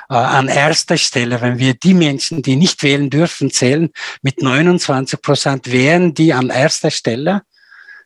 äh, 0.09 0.15
an 0.15 0.49
erster 0.49 0.97
Stelle, 0.97 1.41
wenn 1.41 1.59
wir 1.59 1.75
die 1.75 1.95
Menschen, 1.95 2.43
die 2.43 2.57
nicht 2.57 2.83
wählen 2.83 3.11
dürfen, 3.11 3.51
zählen, 3.51 3.91
mit 4.23 4.43
29 4.43 5.21
Prozent 5.21 5.71
wären 5.71 6.15
die 6.15 6.33
an 6.33 6.51
erster 6.51 6.91
Stelle 6.91 7.43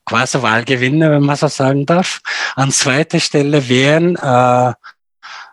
quasi 0.05 0.41
Wahlgewinner, 0.41 1.11
wenn 1.11 1.23
man 1.23 1.37
so 1.37 1.49
sagen 1.49 1.85
darf. 1.85 2.21
An 2.57 2.73
zweiter 2.73 3.21
Stelle 3.21 3.69
wären 3.69 4.17
äh, 4.17 4.73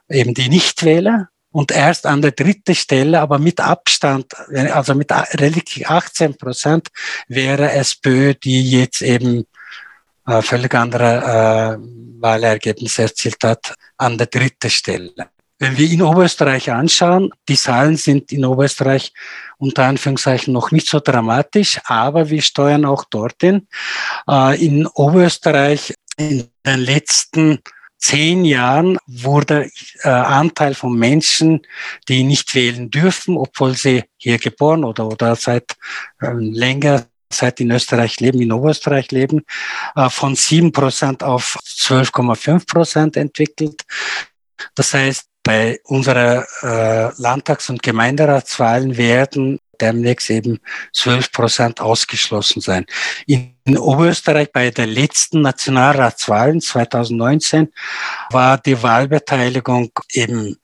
eben 0.09 0.33
die 0.33 0.47
Nichtwähler 0.47 1.27
und 1.55 1.71
erst 1.71 2.05
an 2.05 2.21
der 2.21 2.31
dritten 2.31 2.75
Stelle, 2.75 3.21
aber 3.21 3.39
mit 3.39 3.61
Abstand, 3.61 4.25
also 4.73 4.93
mit 4.93 5.09
relativ 5.09 5.89
18 5.89 6.35
Prozent, 6.35 6.89
wäre 7.29 7.71
SPÖ, 7.71 8.33
die 8.33 8.71
jetzt 8.71 9.01
eben 9.01 9.45
äh, 10.27 10.41
völlig 10.41 10.75
andere 10.75 11.77
äh, 11.79 12.21
Wahlergebnisse 12.21 13.03
erzielt 13.03 13.41
hat, 13.45 13.73
an 13.95 14.17
der 14.17 14.27
dritten 14.27 14.69
Stelle. 14.69 15.13
Wenn 15.57 15.77
wir 15.77 15.89
in 15.89 16.01
Oberösterreich 16.01 16.69
anschauen, 16.69 17.31
die 17.47 17.55
Zahlen 17.55 17.95
sind 17.95 18.33
in 18.33 18.43
Oberösterreich 18.43 19.13
unter 19.57 19.85
Anführungszeichen 19.85 20.53
noch 20.53 20.71
nicht 20.71 20.89
so 20.89 20.99
dramatisch, 20.99 21.79
aber 21.85 22.29
wir 22.29 22.41
steuern 22.41 22.83
auch 22.83 23.05
dorthin. 23.05 23.69
Äh, 24.29 24.61
in 24.61 24.87
Oberösterreich 24.87 25.93
in 26.17 26.49
den 26.65 26.79
letzten 26.81 27.61
zehn 27.97 28.45
Jahren 28.45 28.97
wurde 29.07 29.69
äh, 30.03 30.09
Anteil 30.09 30.75
von 30.75 30.97
Menschen, 30.97 31.65
die 32.07 32.23
nicht 32.23 32.53
wählen 32.55 32.89
dürfen, 32.91 33.37
obwohl 33.37 33.75
sie 33.75 34.03
hier 34.17 34.37
geboren 34.37 34.83
oder, 34.83 35.07
oder 35.07 35.35
seit 35.35 35.75
ähm, 36.21 36.51
länger 36.53 37.05
seit 37.31 37.59
in 37.59 37.71
Österreich 37.71 38.19
leben, 38.19 38.41
in 38.41 38.51
Oberösterreich 38.51 39.11
leben, 39.11 39.43
äh, 39.95 40.09
von 40.09 40.35
sieben 40.35 40.71
Prozent 40.71 41.23
auf 41.23 41.57
12,5 41.65 42.67
Prozent 42.67 43.17
entwickelt. 43.17 43.81
Das 44.73 44.93
heißt, 44.93 45.25
bei 45.43 45.79
unserer 45.83 46.45
äh, 46.63 47.11
Landtags- 47.21 47.69
und 47.69 47.83
Gemeinderatswahlen 47.83 48.97
werden 48.97 49.59
demnächst 49.81 50.29
eben 50.29 50.59
12 50.93 51.31
Prozent 51.31 51.81
ausgeschlossen 51.81 52.61
sein. 52.61 52.85
In 53.25 53.77
Oberösterreich 53.77 54.51
bei 54.51 54.71
der 54.71 54.87
letzten 54.87 55.41
Nationalratswahlen 55.41 56.61
2019 56.61 57.71
war 58.31 58.57
die 58.57 58.81
Wahlbeteiligung 58.81 59.91
eben 60.11 60.57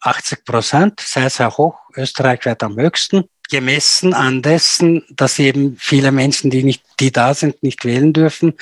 80 0.00 0.44
Prozent, 0.44 1.00
sehr, 1.00 1.30
sehr 1.30 1.56
hoch. 1.56 1.78
Österreich 1.96 2.44
wird 2.44 2.62
am 2.62 2.76
höchsten 2.76 3.24
gemessen 3.48 4.14
an 4.14 4.42
dessen, 4.42 5.04
dass 5.10 5.38
eben 5.38 5.76
viele 5.78 6.12
Menschen, 6.12 6.50
die 6.50 6.62
nicht, 6.62 6.82
die 7.00 7.12
da 7.12 7.34
sind, 7.34 7.62
nicht 7.62 7.84
wählen 7.84 8.12
dürfen. 8.12 8.54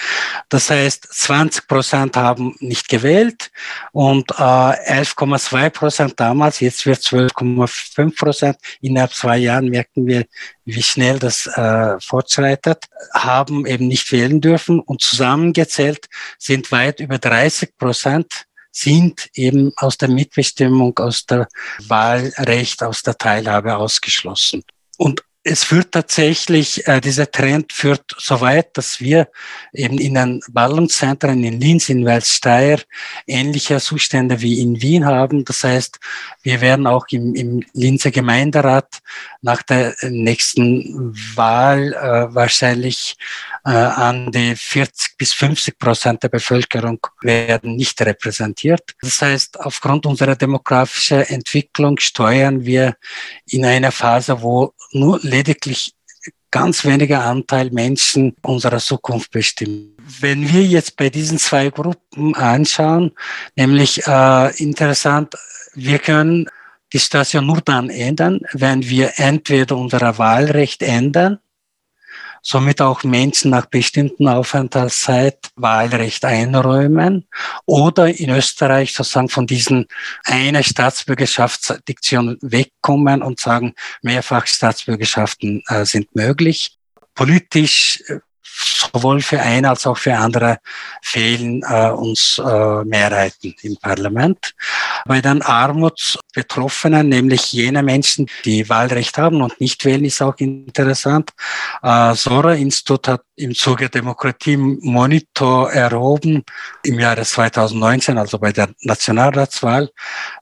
Das 0.49 0.71
heißt, 0.71 1.09
20 1.11 1.67
Prozent 1.67 2.17
haben 2.17 2.55
nicht 2.61 2.88
gewählt 2.88 3.50
und 3.93 4.31
äh, 4.33 4.35
11,2 4.35 5.71
Prozent 5.71 6.14
damals, 6.21 6.61
jetzt 6.61 6.87
wird 6.87 7.00
12,5 7.00 8.17
Prozent. 8.17 8.59
Innerhalb 8.81 9.12
zwei 9.12 9.38
Jahren 9.38 9.69
merken 9.69 10.07
wir, 10.07 10.26
wie 10.64 10.83
schnell 10.83 11.19
das 11.19 11.47
äh, 11.47 11.99
fortschreitet, 12.00 12.85
haben 13.12 13.67
eben 13.67 13.88
nicht 13.88 14.11
wählen 14.12 14.41
dürfen 14.41 14.81
und 14.81 15.03
zusammengezählt 15.03 16.07
sind 16.38 16.73
weit 16.73 17.00
über 17.00 17.19
30 17.19 17.76
Prozent 17.76 18.47
sind 18.75 19.31
eben 19.35 19.73
aus 19.76 19.97
der 19.97 20.09
Mitbestimmung, 20.09 20.99
aus 20.99 21.26
der 21.26 21.49
Wahlrecht, 21.87 22.83
aus 22.83 23.03
der 23.05 23.17
Teilhabe 23.17 23.76
ausgeschlossen. 23.76 24.64
Und 24.99 25.25
es 25.47 25.63
führt 25.63 25.93
tatsächlich, 25.93 26.89
äh, 26.89 27.03
dieser 27.03 27.31
Trend 27.31 27.75
führt 27.75 28.17
so 28.17 28.41
weit, 28.41 28.79
dass 28.79 29.01
wir 29.01 29.29
eben 29.75 29.99
in 29.99 30.15
den 30.15 30.41
Ballungszentren 30.49 31.45
in 31.45 31.61
Linz, 31.61 31.91
in 31.91 32.07
Welssteier 32.07 32.79
ähnliche 33.27 33.79
Zustände 33.79 34.41
wie 34.41 34.63
in 34.63 34.81
Wien 34.81 35.05
haben. 35.05 35.45
Das 35.45 35.63
heißt, 35.63 36.01
wir 36.43 36.63
werden 36.63 36.87
auch 36.87 37.07
im, 37.11 37.35
im 37.35 37.63
Linzer 37.75 38.11
Gemeinderat 38.11 39.03
nach 39.43 39.63
der 39.63 39.95
nächsten 40.03 41.15
Wahl 41.37 41.93
äh, 41.93 42.35
wahrscheinlich 42.35 43.17
äh, 43.67 43.71
an 43.71 44.33
die 44.33 44.57
40 44.57 45.19
bis 45.19 45.35
50 45.35 45.79
Prozent 45.79 46.23
der 46.23 46.31
Bevölkerung 46.31 47.07
werden 47.21 47.77
nicht 47.77 48.01
repräsentiert. 48.01 48.95
Das 49.03 49.21
heißt, 49.21 49.61
aufgrund 49.61 50.07
unserer 50.07 50.37
demografischen 50.37 51.21
Entwicklung 51.21 51.99
steuern 51.99 52.65
wir 52.65 52.97
in 53.47 53.67
einer 53.67 53.93
Phase, 53.93 54.41
wo 54.41 54.73
nur 54.93 55.21
lediglich 55.35 55.93
ganz 56.50 56.85
weniger 56.85 57.25
Anteil 57.25 57.71
Menschen 57.71 58.37
unserer 58.43 58.79
Zukunft 58.79 59.33
bestimmen. 59.33 59.97
Wenn 60.21 60.41
wir 60.53 60.62
jetzt 60.62 60.97
bei 60.97 61.11
diesen 61.11 61.38
zwei 61.38 61.71
Gruppen 61.71 62.35
anschauen, 62.37 63.11
nämlich 63.57 64.07
äh, 64.07 64.57
interessant, 64.62 65.35
wir 65.75 65.99
können 65.99 66.49
die 66.93 66.99
Situation 66.99 67.47
nur 67.47 67.61
dann 67.61 67.91
ändern, 67.91 68.41
wenn 68.53 68.88
wir 68.88 69.14
entweder 69.17 69.76
unser 69.76 70.17
Wahlrecht 70.19 70.83
ändern, 70.83 71.41
somit 72.45 72.83
auch 72.83 73.03
Menschen 73.03 73.51
nach 73.51 73.67
bestimmten 73.67 74.29
Aufenthaltszeit 74.29 75.39
Wahlrecht 75.57 76.25
einräumen 76.27 77.27
oder 77.65 78.09
in 78.09 78.29
Österreich 78.31 78.93
sozusagen 78.93 79.31
von 79.31 79.47
diesen 79.47 79.87
einer 80.25 80.63
Staatsbürgerschaftsdiktion 80.63 82.39
wegkommen 82.43 83.23
und 83.23 83.41
sagen, 83.41 83.75
mehrfach 84.03 84.47
Staatsbürgerschaften 84.47 85.63
äh, 85.69 85.87
sind 85.87 86.15
möglich. 86.15 86.77
Politisch 87.15 88.03
äh, 88.09 88.21
sowohl 88.95 89.21
für 89.21 89.41
eine 89.41 89.71
als 89.71 89.87
auch 89.87 89.99
für 89.99 90.15
andere 90.15 90.59
fehlen 91.03 91.63
äh, 91.69 91.91
uns 91.91 92.39
äh, 92.39 92.85
Mehrheiten 92.85 93.55
im 93.63 93.77
Parlament. 93.77 94.55
Bei 95.05 95.21
den 95.21 95.43
Armutsbetroffenen, 95.43 97.09
nämlich 97.09 97.53
jene 97.53 97.83
Menschen, 97.83 98.27
die 98.45 98.69
Wahlrecht 98.69 99.19
haben 99.19 99.43
und 99.43 99.61
nicht 99.61 99.85
wählen, 99.85 100.05
ist 100.05 100.23
auch 100.23 100.37
interessant. 100.39 101.31
Äh, 101.83 102.15
Sora-Institut 102.15 103.09
hat 103.09 103.23
im 103.37 103.55
Zuge 103.55 103.89
Demokratie 103.89 104.57
Monitor 104.57 105.73
erhoben 105.73 106.45
im 106.85 107.01
Jahre 107.01 107.25
2019, 107.25 108.17
also 108.17 108.39
bei 108.39 108.53
der 108.53 108.69
Nationalratswahl, 108.83 109.91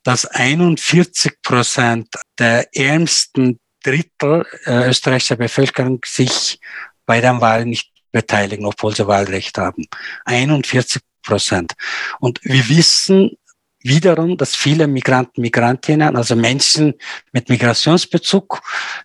dass 0.04 0.26
41 0.26 1.40
Prozent 1.42 2.09
der 2.38 2.68
ärmsten 2.76 3.59
Drittel 3.82 4.44
äh, 4.66 4.90
österreichischer 4.90 5.37
Bevölkerung 5.37 6.00
sich 6.04 6.61
bei 7.06 7.21
den 7.21 7.40
Wahlen 7.40 7.71
nicht 7.71 7.91
beteiligen, 8.12 8.66
obwohl 8.66 8.95
sie 8.95 9.07
Wahlrecht 9.07 9.59
haben. 9.59 9.87
41 10.25 11.02
Prozent. 11.23 11.73
Und 12.21 12.40
wir 12.42 12.69
wissen 12.69 13.37
wiederum, 13.85 14.37
dass 14.37 14.54
viele 14.54 14.87
Migranten, 14.87 15.40
Migrantinnen, 15.40 16.16
also 16.16 16.37
Menschen 16.37 16.95
mit 17.33 17.49
Migrationsbezug, 17.49 18.61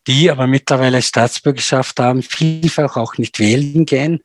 die 0.06 0.30
aber 0.30 0.48
mittlerweile 0.48 1.02
Staatsbürgerschaft 1.02 2.00
haben, 2.00 2.22
vielfach 2.22 2.98
auch 2.98 3.18
nicht 3.18 3.40
wählen 3.40 3.86
gehen. 3.86 4.22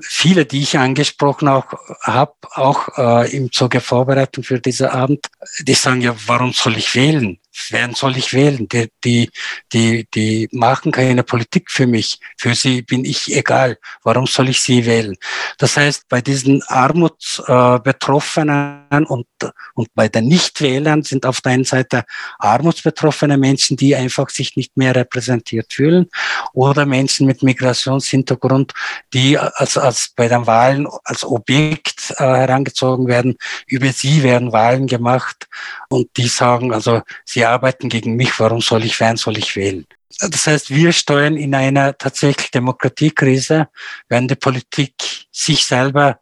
Viele, 0.00 0.46
die 0.46 0.62
ich 0.62 0.78
angesprochen 0.78 1.48
auch 1.48 1.66
habe, 2.02 2.34
auch 2.52 2.88
äh, 2.96 3.36
im 3.36 3.52
Zuge 3.52 3.80
Vorbereitung 3.80 4.44
für 4.44 4.60
diesen 4.60 4.86
Abend, 4.86 5.26
die 5.60 5.74
sagen 5.74 6.00
ja, 6.00 6.16
warum 6.26 6.52
soll 6.52 6.78
ich 6.78 6.94
wählen? 6.94 7.38
Wen 7.70 7.94
soll 7.94 8.16
ich 8.16 8.32
wählen? 8.32 8.68
Die, 8.68 8.90
die, 9.04 9.30
die, 9.72 10.06
die 10.14 10.48
machen 10.52 10.92
keine 10.92 11.22
Politik 11.22 11.70
für 11.70 11.86
mich. 11.86 12.18
Für 12.38 12.54
sie 12.54 12.82
bin 12.82 13.04
ich 13.04 13.34
egal. 13.34 13.78
Warum 14.02 14.26
soll 14.26 14.48
ich 14.48 14.62
sie 14.62 14.86
wählen? 14.86 15.16
Das 15.58 15.76
heißt, 15.76 16.08
bei 16.08 16.20
diesen 16.20 16.62
Armutsbetroffenen 16.62 19.06
und, 19.06 19.26
und 19.74 19.88
bei 19.94 20.08
den 20.08 20.26
Nichtwählern 20.26 21.02
sind 21.02 21.26
auf 21.26 21.40
der 21.40 21.52
einen 21.52 21.64
Seite 21.64 22.04
armutsbetroffene 22.38 23.36
Menschen, 23.36 23.76
die 23.76 23.94
einfach 23.94 24.30
sich 24.30 24.56
nicht 24.56 24.76
mehr 24.76 24.96
repräsentiert 24.96 25.72
fühlen 25.72 26.08
oder 26.52 26.86
Menschen 26.86 27.26
mit 27.26 27.42
Migrationshintergrund, 27.42 28.72
die 29.12 29.38
als, 29.38 29.76
als 29.76 30.12
bei 30.16 30.28
den 30.28 30.46
Wahlen 30.46 30.86
als 31.04 31.24
Objekt 31.24 32.14
äh, 32.16 32.24
herangezogen 32.24 33.06
werden. 33.06 33.36
Über 33.66 33.92
sie 33.92 34.22
werden 34.22 34.52
Wahlen 34.52 34.86
gemacht 34.86 35.46
und 35.88 36.08
die 36.16 36.28
sagen, 36.28 36.72
also 36.72 37.02
sie 37.24 37.44
arbeiten 37.50 37.88
gegen 37.88 38.16
mich, 38.16 38.38
warum 38.38 38.60
soll 38.60 38.84
ich 38.84 38.98
wählen, 39.00 39.16
soll 39.16 39.38
ich 39.38 39.56
wählen? 39.56 39.86
Das 40.18 40.46
heißt, 40.46 40.70
wir 40.70 40.92
steuern 40.92 41.36
in 41.36 41.54
einer 41.54 41.96
tatsächlich 41.96 42.50
Demokratiekrise, 42.50 43.68
wenn 44.08 44.28
die 44.28 44.34
Politik 44.34 44.94
sich 45.30 45.64
selber 45.64 46.20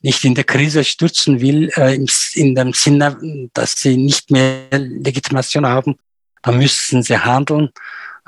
nicht 0.00 0.24
in 0.24 0.34
der 0.34 0.44
Krise 0.44 0.84
stürzen 0.84 1.40
will, 1.40 1.70
äh, 1.76 1.94
in 2.34 2.54
dem 2.54 2.72
Sinne, 2.72 3.50
dass 3.52 3.72
sie 3.72 3.96
nicht 3.96 4.30
mehr 4.30 4.66
Legitimation 4.70 5.66
haben, 5.66 5.96
dann 6.42 6.58
müssen 6.58 7.02
sie 7.02 7.18
handeln. 7.18 7.70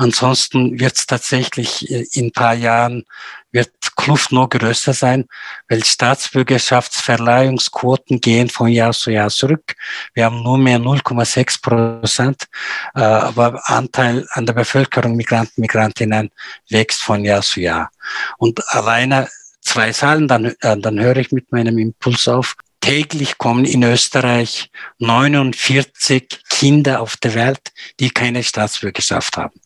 Ansonsten 0.01 0.81
wird 0.81 0.97
es 0.97 1.05
tatsächlich 1.05 1.91
äh, 1.91 2.07
in 2.13 2.29
ein 2.29 2.33
paar 2.33 2.55
Jahren 2.55 3.05
wird 3.53 3.71
Kluft 3.97 4.33
noch 4.33 4.49
größer 4.49 4.95
sein, 4.95 5.27
weil 5.69 5.85
Staatsbürgerschaftsverleihungsquoten 5.85 8.23
gehen 8.23 8.49
von 8.49 8.69
Jahr 8.69 8.95
zu 8.95 9.11
Jahr 9.11 9.29
zurück. 9.29 9.75
Wir 10.15 10.25
haben 10.25 10.43
nur 10.43 10.57
mehr 10.57 10.79
0,6 10.79 11.61
Prozent, 11.61 12.47
äh, 12.95 13.03
aber 13.03 13.61
Anteil 13.69 14.27
an 14.31 14.47
der 14.47 14.55
Bevölkerung 14.55 15.17
Migranten, 15.17 15.61
Migrantinnen 15.61 16.31
wächst 16.71 17.03
von 17.03 17.23
Jahr 17.23 17.43
zu 17.43 17.61
Jahr. 17.61 17.91
Und 18.39 18.67
alleine 18.71 19.29
zwei 19.61 19.93
Zahlen, 19.93 20.29
dann, 20.29 20.47
äh, 20.47 20.79
dann 20.79 20.99
höre 20.99 21.19
ich 21.19 21.31
mit 21.31 21.53
meinem 21.53 21.77
Impuls 21.77 22.27
auf. 22.27 22.57
Täglich 22.81 23.37
kommen 23.37 23.67
in 23.67 23.83
Österreich 23.83 24.71
49 24.99 26.41
Kinder 26.49 27.03
auf 27.03 27.19
der 27.19 27.35
Welt, 27.35 27.71
die 27.99 28.09
keine 28.09 28.43
Staatsbürgerschaft 28.43 29.37
haben. 29.37 29.61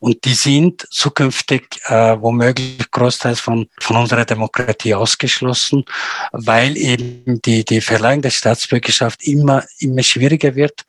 Und 0.00 0.24
die 0.24 0.34
sind 0.34 0.86
zukünftig 0.90 1.80
äh, 1.86 2.16
womöglich 2.20 2.90
großteils 2.90 3.40
von, 3.40 3.68
von 3.80 3.96
unserer 3.96 4.24
Demokratie 4.24 4.94
ausgeschlossen, 4.94 5.84
weil 6.32 6.76
eben 6.76 7.40
die, 7.42 7.64
die 7.64 7.80
Verleihung 7.80 8.22
der 8.22 8.30
Staatsbürgerschaft 8.30 9.22
immer, 9.24 9.64
immer 9.78 10.02
schwieriger 10.02 10.54
wird. 10.54 10.84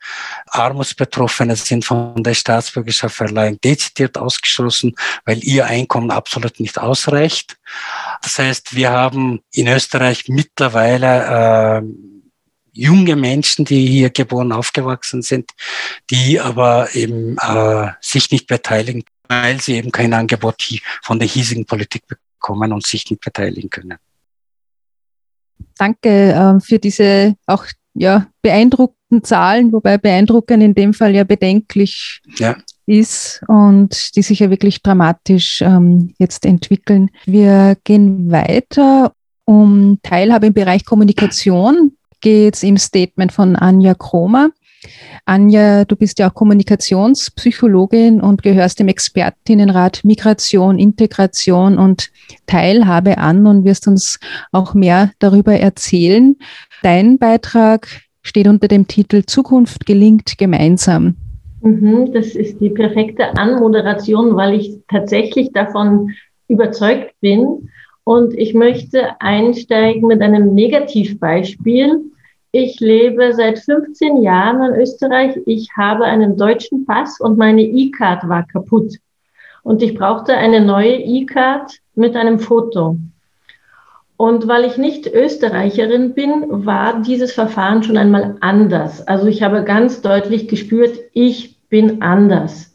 Armutsbetroffene 0.48 1.56
sind 1.56 1.84
von 1.84 2.22
der 2.22 2.34
Staatsbürgerschaftsverleihung 2.34 3.60
dezidiert 3.60 4.18
ausgeschlossen, 4.18 4.94
weil 5.24 5.42
ihr 5.44 5.66
Einkommen 5.66 6.10
absolut 6.10 6.60
nicht 6.60 6.78
ausreicht. 6.78 7.56
Das 8.22 8.38
heißt, 8.38 8.74
wir 8.74 8.90
haben 8.90 9.40
in 9.52 9.68
Österreich 9.68 10.24
mittlerweile 10.28 11.82
äh, 11.82 12.17
junge 12.72 13.16
Menschen, 13.16 13.64
die 13.64 13.86
hier 13.86 14.10
geboren, 14.10 14.52
aufgewachsen 14.52 15.22
sind, 15.22 15.52
die 16.10 16.40
aber 16.40 16.94
eben 16.94 17.36
äh, 17.38 17.88
sich 18.00 18.30
nicht 18.30 18.46
beteiligen, 18.46 19.04
weil 19.28 19.60
sie 19.60 19.76
eben 19.76 19.92
kein 19.92 20.14
Angebot 20.14 20.62
von 21.02 21.18
der 21.18 21.28
hiesigen 21.28 21.66
Politik 21.66 22.04
bekommen 22.06 22.72
und 22.72 22.86
sich 22.86 23.10
nicht 23.10 23.22
beteiligen 23.22 23.70
können. 23.70 23.98
Danke 25.76 26.32
äh, 26.32 26.60
für 26.60 26.78
diese 26.78 27.34
auch 27.46 27.64
ja, 27.94 28.26
beeindruckenden 28.42 29.24
Zahlen, 29.24 29.72
wobei 29.72 29.98
beeindruckend 29.98 30.62
in 30.62 30.74
dem 30.74 30.94
Fall 30.94 31.14
ja 31.14 31.24
bedenklich 31.24 32.20
ja. 32.36 32.56
ist 32.86 33.42
und 33.48 34.14
die 34.16 34.22
sich 34.22 34.40
ja 34.40 34.50
wirklich 34.50 34.82
dramatisch 34.82 35.60
ähm, 35.62 36.14
jetzt 36.18 36.46
entwickeln. 36.46 37.10
Wir 37.26 37.76
gehen 37.84 38.30
weiter 38.30 39.12
um 39.44 39.98
Teilhabe 40.02 40.48
im 40.48 40.52
Bereich 40.52 40.84
Kommunikation 40.84 41.97
geht 42.20 42.56
es 42.56 42.62
im 42.62 42.76
Statement 42.76 43.32
von 43.32 43.56
Anja 43.56 43.94
Kromer. 43.94 44.50
Anja, 45.24 45.84
du 45.84 45.96
bist 45.96 46.18
ja 46.18 46.30
auch 46.30 46.34
Kommunikationspsychologin 46.34 48.20
und 48.20 48.42
gehörst 48.42 48.78
dem 48.78 48.88
Expertinnenrat 48.88 50.04
Migration, 50.04 50.78
Integration 50.78 51.78
und 51.78 52.10
Teilhabe 52.46 53.18
an 53.18 53.46
und 53.46 53.64
wirst 53.64 53.88
uns 53.88 54.18
auch 54.52 54.74
mehr 54.74 55.10
darüber 55.18 55.54
erzählen. 55.54 56.36
Dein 56.82 57.18
Beitrag 57.18 57.88
steht 58.22 58.46
unter 58.46 58.68
dem 58.68 58.86
Titel 58.86 59.24
Zukunft 59.26 59.84
gelingt 59.86 60.38
gemeinsam. 60.38 61.16
Mhm, 61.60 62.12
das 62.12 62.28
ist 62.28 62.60
die 62.60 62.70
perfekte 62.70 63.36
Anmoderation, 63.36 64.36
weil 64.36 64.54
ich 64.54 64.78
tatsächlich 64.88 65.52
davon 65.52 66.12
überzeugt 66.46 67.12
bin, 67.20 67.68
und 68.08 68.32
ich 68.32 68.54
möchte 68.54 69.20
einsteigen 69.20 70.08
mit 70.08 70.22
einem 70.22 70.54
Negativbeispiel. 70.54 72.10
Ich 72.52 72.80
lebe 72.80 73.34
seit 73.34 73.58
15 73.58 74.22
Jahren 74.22 74.72
in 74.72 74.80
Österreich. 74.80 75.38
Ich 75.44 75.68
habe 75.76 76.04
einen 76.06 76.38
deutschen 76.38 76.86
Pass 76.86 77.20
und 77.20 77.36
meine 77.36 77.60
E-Card 77.60 78.26
war 78.26 78.46
kaputt. 78.46 78.94
Und 79.62 79.82
ich 79.82 79.94
brauchte 79.94 80.34
eine 80.34 80.62
neue 80.62 80.96
E-Card 80.96 81.80
mit 81.96 82.16
einem 82.16 82.38
Foto. 82.38 82.96
Und 84.16 84.48
weil 84.48 84.64
ich 84.64 84.78
nicht 84.78 85.06
Österreicherin 85.06 86.14
bin, 86.14 86.64
war 86.64 87.02
dieses 87.02 87.32
Verfahren 87.32 87.82
schon 87.82 87.98
einmal 87.98 88.36
anders. 88.40 89.06
Also 89.06 89.26
ich 89.26 89.42
habe 89.42 89.64
ganz 89.64 90.00
deutlich 90.00 90.48
gespürt, 90.48 90.98
ich 91.12 91.58
bin 91.68 92.00
anders 92.00 92.67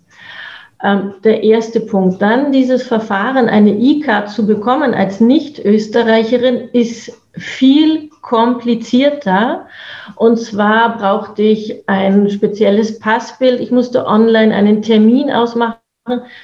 ähm, 0.83 1.13
der 1.23 1.43
erste 1.43 1.79
Punkt. 1.79 2.21
Dann 2.21 2.51
dieses 2.51 2.83
Verfahren, 2.83 3.47
eine 3.47 3.71
E-Card 3.71 4.29
zu 4.29 4.45
bekommen 4.45 4.93
als 4.93 5.21
Nicht-Österreicherin, 5.21 6.69
ist 6.73 7.17
viel 7.37 8.09
komplizierter. 8.21 9.67
Und 10.15 10.37
zwar 10.37 10.97
brauchte 10.97 11.41
ich 11.41 11.87
ein 11.87 12.29
spezielles 12.29 12.99
Passbild. 12.99 13.59
Ich 13.61 13.71
musste 13.71 14.05
online 14.05 14.53
einen 14.53 14.81
Termin 14.81 15.31
ausmachen. 15.31 15.77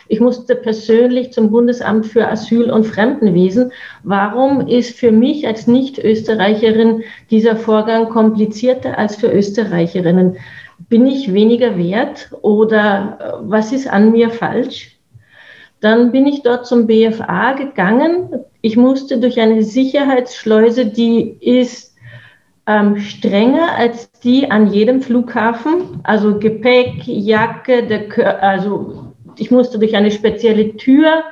Ich 0.07 0.21
musste 0.21 0.55
persönlich 0.55 1.33
zum 1.33 1.51
Bundesamt 1.51 2.05
für 2.05 2.29
Asyl 2.29 2.71
und 2.71 2.85
Fremdenwesen. 2.85 3.73
Warum 4.03 4.65
ist 4.65 4.97
für 4.97 5.11
mich 5.11 5.45
als 5.45 5.67
Nicht-Österreicherin 5.67 7.03
dieser 7.29 7.57
Vorgang 7.57 8.07
komplizierter 8.07 8.97
als 8.97 9.17
für 9.17 9.27
Österreicherinnen? 9.27 10.37
Bin 10.87 11.05
ich 11.05 11.33
weniger 11.33 11.77
wert 11.77 12.29
oder 12.41 13.17
äh, 13.19 13.49
was 13.49 13.71
ist 13.71 13.87
an 13.87 14.11
mir 14.11 14.29
falsch? 14.29 14.97
Dann 15.81 16.11
bin 16.11 16.25
ich 16.27 16.43
dort 16.43 16.65
zum 16.65 16.87
BFA 16.87 17.53
gegangen. 17.53 18.29
Ich 18.61 18.75
musste 18.77 19.19
durch 19.19 19.39
eine 19.39 19.63
Sicherheitsschleuse, 19.63 20.87
die 20.87 21.37
ist 21.41 21.95
ähm, 22.67 22.97
strenger 22.97 23.75
als 23.77 24.11
die 24.21 24.51
an 24.51 24.71
jedem 24.71 25.01
Flughafen. 25.01 26.01
Also 26.03 26.37
Gepäck, 26.39 27.05
Jacke, 27.05 27.87
der, 27.87 28.43
also 28.43 29.13
ich 29.37 29.51
musste 29.51 29.79
durch 29.79 29.95
eine 29.95 30.11
spezielle 30.11 30.75
Tür 30.75 31.23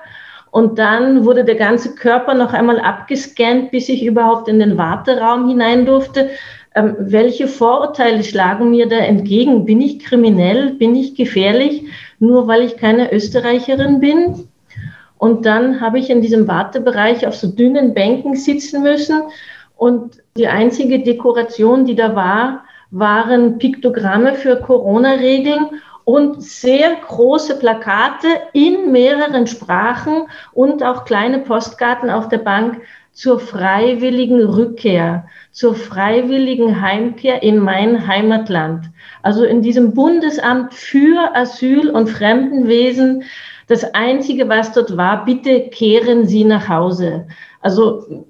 Und 0.51 0.79
dann 0.79 1.25
wurde 1.25 1.43
der 1.43 1.55
ganze 1.55 1.93
Körper 1.95 2.33
noch 2.33 2.53
einmal 2.53 2.79
abgescannt, 2.79 3.71
bis 3.71 3.89
ich 3.89 4.03
überhaupt 4.03 4.47
in 4.47 4.59
den 4.59 4.77
Warteraum 4.77 5.47
hinein 5.47 5.85
durfte. 5.85 6.29
Ähm, 6.77 6.95
welche 6.99 7.47
Vorurteile 7.47 8.23
schlagen 8.23 8.69
mir 8.69 8.87
da 8.87 8.97
entgegen? 8.97 9.65
Bin 9.65 9.81
ich 9.81 9.97
kriminell? 9.99 10.73
Bin 10.73 10.95
ich 10.95 11.15
gefährlich? 11.15 11.85
Nur 12.19 12.47
weil 12.47 12.61
ich 12.61 12.77
keine 12.77 13.11
Österreicherin 13.11 13.99
bin? 13.99 14.47
Und 15.17 15.47
dann 15.47 15.81
habe 15.81 15.97
ich 15.97 16.11
in 16.11 16.21
diesem 16.21 16.47
Wartebereich 16.47 17.25
auf 17.25 17.35
so 17.35 17.47
dünnen 17.47 17.95
Bänken 17.95 18.35
sitzen 18.35 18.83
müssen. 18.83 19.23
Und 19.75 20.21
die 20.37 20.47
einzige 20.47 20.99
Dekoration, 20.99 21.85
die 21.85 21.95
da 21.95 22.15
war, 22.15 22.63
waren 22.91 23.57
Piktogramme 23.57 24.35
für 24.35 24.57
Corona-Regeln 24.57 25.81
und 26.03 26.43
sehr 26.43 26.95
große 27.07 27.57
Plakate 27.57 28.27
in 28.53 28.91
mehreren 28.91 29.47
Sprachen 29.47 30.27
und 30.53 30.83
auch 30.83 31.05
kleine 31.05 31.39
Postkarten 31.39 32.11
auf 32.11 32.29
der 32.29 32.37
Bank 32.37 32.81
zur 33.17 33.39
freiwilligen 33.39 34.43
Rückkehr, 34.43 35.25
zur 35.51 35.73
freiwilligen 35.73 36.81
Heimkehr 36.81 37.41
in 37.41 37.57
mein 37.57 38.05
Heimatland. 38.05 38.91
Also 39.23 39.43
in 39.43 39.63
diesem 39.63 39.95
Bundesamt 39.95 40.75
für 40.75 41.35
Asyl 41.35 41.89
und 41.89 42.11
Fremdenwesen, 42.11 43.23
das 43.65 43.95
Einzige, 43.95 44.47
was 44.49 44.71
dort 44.71 44.97
war, 44.97 45.25
bitte 45.25 45.61
kehren 45.69 46.27
Sie 46.27 46.43
nach 46.43 46.69
Hause. 46.69 47.25
Also 47.59 48.27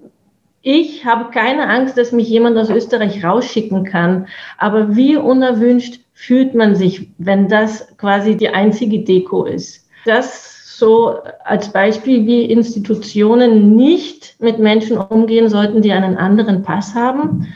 ich 0.62 1.04
habe 1.04 1.32
keine 1.32 1.68
Angst, 1.68 1.98
dass 1.98 2.14
mich 2.14 2.30
jemand 2.30 2.58
aus 2.58 2.70
Österreich 2.70 3.26
rausschicken 3.26 3.84
kann. 3.84 4.28
Aber 4.58 4.96
wie 4.96 5.18
unerwünscht 5.18 6.00
fühlt 6.14 6.56
man 6.56 6.76
sich, 6.76 7.10
wenn 7.18 7.50
das 7.50 7.98
quasi 7.98 8.38
die 8.38 8.50
einzige 8.50 9.04
Deko 9.04 9.44
ist. 9.44 9.90
Das 10.06 10.57
so 10.78 11.18
als 11.44 11.72
Beispiel, 11.72 12.28
wie 12.28 12.46
Institutionen 12.46 13.76
nicht 13.76 14.36
mit 14.40 14.60
Menschen 14.60 15.00
umgehen 15.00 15.50
sollten, 15.50 15.82
die 15.82 15.92
einen 15.92 16.18
anderen 16.18 16.62
Pass 16.62 16.94
haben. 16.94 17.48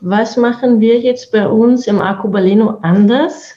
Was 0.00 0.36
machen 0.36 0.78
wir 0.78 1.00
jetzt 1.00 1.32
bei 1.32 1.48
uns 1.48 1.88
im 1.88 2.00
Arcobaleno 2.00 2.78
anders? 2.82 3.56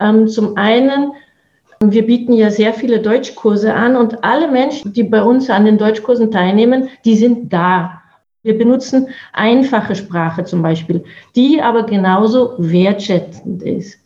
Ähm, 0.00 0.28
zum 0.28 0.56
einen, 0.56 1.12
wir 1.80 2.06
bieten 2.06 2.32
ja 2.32 2.50
sehr 2.50 2.72
viele 2.72 3.00
Deutschkurse 3.00 3.74
an 3.74 3.96
und 3.96 4.24
alle 4.24 4.50
Menschen, 4.50 4.94
die 4.94 5.02
bei 5.02 5.22
uns 5.22 5.50
an 5.50 5.66
den 5.66 5.76
Deutschkursen 5.76 6.30
teilnehmen, 6.30 6.88
die 7.04 7.16
sind 7.16 7.52
da. 7.52 8.00
Wir 8.42 8.56
benutzen 8.56 9.08
einfache 9.34 9.94
Sprache 9.94 10.44
zum 10.44 10.62
Beispiel, 10.62 11.04
die 11.36 11.60
aber 11.60 11.82
genauso 11.82 12.54
wertschätzend 12.56 13.62
ist. 13.62 14.00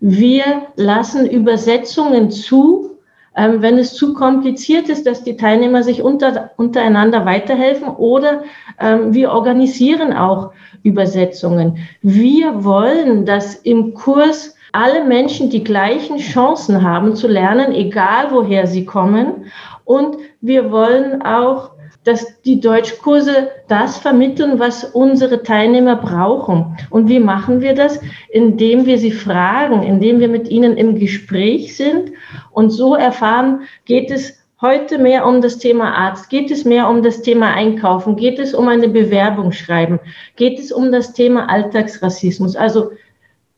Wir 0.00 0.66
lassen 0.76 1.26
Übersetzungen 1.26 2.30
zu, 2.30 2.97
ähm, 3.38 3.62
wenn 3.62 3.78
es 3.78 3.94
zu 3.94 4.14
kompliziert 4.14 4.88
ist, 4.88 5.06
dass 5.06 5.22
die 5.22 5.36
Teilnehmer 5.36 5.82
sich 5.84 6.02
unter, 6.02 6.50
untereinander 6.56 7.24
weiterhelfen 7.24 7.88
oder 7.88 8.42
ähm, 8.80 9.14
wir 9.14 9.30
organisieren 9.30 10.12
auch 10.12 10.50
Übersetzungen. 10.82 11.78
Wir 12.02 12.64
wollen, 12.64 13.24
dass 13.24 13.54
im 13.54 13.94
Kurs 13.94 14.56
alle 14.72 15.04
Menschen 15.04 15.50
die 15.50 15.64
gleichen 15.64 16.18
Chancen 16.18 16.82
haben 16.82 17.14
zu 17.14 17.28
lernen, 17.28 17.72
egal 17.72 18.30
woher 18.30 18.66
sie 18.66 18.84
kommen. 18.84 19.46
Und 19.84 20.16
wir 20.40 20.70
wollen 20.70 21.22
auch 21.22 21.70
dass 22.04 22.40
die 22.42 22.60
Deutschkurse 22.60 23.48
das 23.68 23.98
vermitteln, 23.98 24.58
was 24.58 24.84
unsere 24.84 25.42
Teilnehmer 25.42 25.96
brauchen. 25.96 26.76
Und 26.90 27.08
wie 27.08 27.20
machen 27.20 27.60
wir 27.60 27.74
das? 27.74 28.00
Indem 28.30 28.86
wir 28.86 28.98
sie 28.98 29.12
fragen, 29.12 29.82
indem 29.82 30.20
wir 30.20 30.28
mit 30.28 30.48
ihnen 30.48 30.76
im 30.76 30.98
Gespräch 30.98 31.76
sind 31.76 32.12
und 32.50 32.70
so 32.70 32.94
erfahren, 32.94 33.62
geht 33.84 34.10
es 34.10 34.38
heute 34.60 34.98
mehr 34.98 35.26
um 35.26 35.40
das 35.40 35.58
Thema 35.58 35.94
Arzt, 35.94 36.30
geht 36.30 36.50
es 36.50 36.64
mehr 36.64 36.88
um 36.88 37.02
das 37.02 37.22
Thema 37.22 37.54
Einkaufen, 37.54 38.16
geht 38.16 38.38
es 38.38 38.54
um 38.54 38.68
eine 38.68 38.88
Bewerbung 38.88 39.52
schreiben, 39.52 40.00
geht 40.36 40.58
es 40.58 40.72
um 40.72 40.90
das 40.90 41.12
Thema 41.12 41.48
Alltagsrassismus. 41.48 42.56
Also 42.56 42.90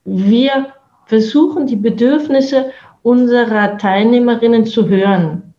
wir 0.04 0.66
versuchen 1.06 1.66
die 1.66 1.76
Bedürfnisse 1.76 2.72
unserer 3.02 3.78
Teilnehmerinnen 3.78 4.66
zu 4.66 4.88
hören. 4.88 5.54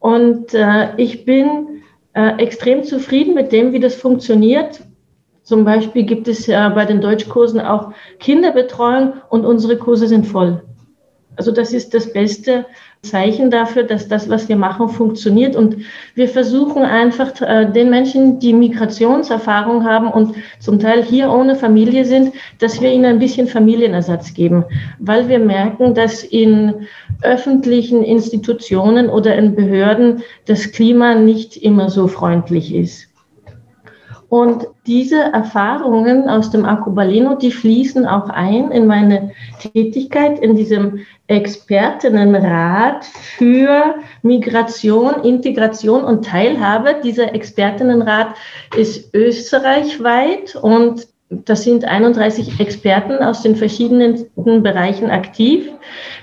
Und 0.00 0.52
äh, 0.52 0.94
ich 0.96 1.24
bin 1.24 1.75
äh, 2.16 2.38
extrem 2.38 2.82
zufrieden 2.82 3.34
mit 3.34 3.52
dem, 3.52 3.72
wie 3.72 3.78
das 3.78 3.94
funktioniert. 3.94 4.80
Zum 5.42 5.64
Beispiel 5.64 6.04
gibt 6.04 6.26
es 6.28 6.46
ja 6.46 6.70
bei 6.70 6.86
den 6.86 7.02
Deutschkursen 7.02 7.60
auch 7.60 7.92
Kinderbetreuung 8.18 9.12
und 9.28 9.44
unsere 9.44 9.76
Kurse 9.76 10.08
sind 10.08 10.26
voll. 10.26 10.62
Also 11.36 11.52
das 11.52 11.74
ist 11.74 11.92
das 11.92 12.10
beste 12.12 12.64
Zeichen 13.06 13.50
dafür, 13.50 13.84
dass 13.84 14.08
das, 14.08 14.28
was 14.28 14.48
wir 14.48 14.56
machen, 14.56 14.88
funktioniert. 14.88 15.56
Und 15.56 15.76
wir 16.14 16.28
versuchen 16.28 16.82
einfach 16.82 17.40
äh, 17.40 17.70
den 17.70 17.90
Menschen, 17.90 18.38
die 18.38 18.52
Migrationserfahrung 18.52 19.84
haben 19.84 20.08
und 20.08 20.34
zum 20.58 20.78
Teil 20.78 21.02
hier 21.02 21.30
ohne 21.30 21.56
Familie 21.56 22.04
sind, 22.04 22.32
dass 22.58 22.80
wir 22.80 22.92
ihnen 22.92 23.04
ein 23.04 23.18
bisschen 23.18 23.46
Familienersatz 23.46 24.34
geben, 24.34 24.64
weil 24.98 25.28
wir 25.28 25.38
merken, 25.38 25.94
dass 25.94 26.22
in 26.22 26.86
öffentlichen 27.22 28.02
Institutionen 28.02 29.08
oder 29.08 29.36
in 29.36 29.54
Behörden 29.54 30.22
das 30.46 30.72
Klima 30.72 31.14
nicht 31.14 31.56
immer 31.56 31.90
so 31.90 32.08
freundlich 32.08 32.74
ist. 32.74 33.05
Und 34.28 34.66
diese 34.86 35.20
Erfahrungen 35.20 36.28
aus 36.28 36.50
dem 36.50 36.64
Arcobaleno, 36.64 37.36
die 37.36 37.52
fließen 37.52 38.06
auch 38.06 38.28
ein 38.28 38.72
in 38.72 38.86
meine 38.86 39.30
Tätigkeit 39.60 40.40
in 40.40 40.56
diesem 40.56 41.06
Expertinnenrat 41.28 43.04
für 43.04 43.94
Migration, 44.22 45.22
Integration 45.22 46.02
und 46.02 46.24
Teilhabe. 46.24 46.96
Dieser 47.04 47.34
Expertinnenrat 47.34 48.34
ist 48.76 49.14
österreichweit 49.14 50.56
und 50.56 51.06
das 51.30 51.62
sind 51.62 51.84
31 51.84 52.60
Experten 52.60 53.22
aus 53.22 53.42
den 53.42 53.56
verschiedensten 53.56 54.62
Bereichen 54.62 55.10
aktiv. 55.10 55.70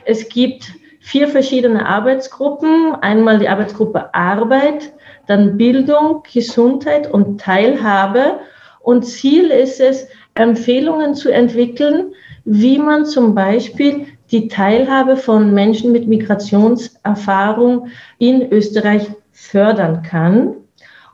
Es 0.06 0.30
gibt 0.30 0.74
vier 1.00 1.28
verschiedene 1.28 1.86
Arbeitsgruppen. 1.86 2.96
Einmal 2.96 3.40
die 3.40 3.50
Arbeitsgruppe 3.50 4.14
Arbeit, 4.14 4.94
dann 5.28 5.58
Bildung, 5.58 6.24
Gesundheit 6.32 7.12
und 7.12 7.40
Teilhabe. 7.40 8.40
Und 8.82 9.04
Ziel 9.04 9.50
ist 9.50 9.80
es, 9.80 10.08
Empfehlungen 10.36 11.14
zu 11.16 11.32
entwickeln, 11.32 12.14
wie 12.46 12.78
man 12.78 13.06
zum 13.06 13.36
Beispiel 13.36 14.08
die 14.32 14.48
Teilhabe 14.48 15.16
von 15.16 15.54
Menschen 15.54 15.92
mit 15.92 16.08
Migrationserfahrung 16.08 17.88
in 18.18 18.52
Österreich 18.52 19.08
fördern 19.32 20.02
kann. 20.02 20.56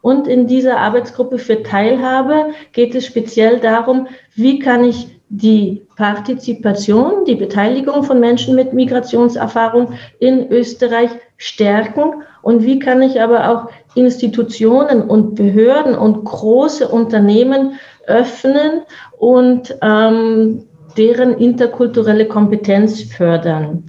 Und 0.01 0.27
in 0.27 0.47
dieser 0.47 0.77
Arbeitsgruppe 0.77 1.37
für 1.37 1.61
Teilhabe 1.61 2.51
geht 2.71 2.95
es 2.95 3.05
speziell 3.05 3.59
darum, 3.59 4.07
wie 4.35 4.59
kann 4.59 4.85
ich 4.85 5.19
die 5.29 5.85
Partizipation, 5.95 7.25
die 7.25 7.35
Beteiligung 7.35 8.03
von 8.03 8.19
Menschen 8.19 8.55
mit 8.55 8.73
Migrationserfahrung 8.73 9.93
in 10.19 10.49
Österreich 10.49 11.11
stärken 11.39 12.23
und 12.41 12.63
wie 12.63 12.79
kann 12.79 13.01
ich 13.01 13.21
aber 13.21 13.49
auch 13.49 13.71
Institutionen 13.95 15.01
und 15.01 15.35
Behörden 15.35 15.95
und 15.95 16.25
große 16.25 16.87
Unternehmen 16.87 17.79
öffnen 18.05 18.81
und 19.17 19.75
ähm, 19.81 20.65
deren 20.97 21.37
interkulturelle 21.37 22.27
Kompetenz 22.27 23.03
fördern. 23.03 23.85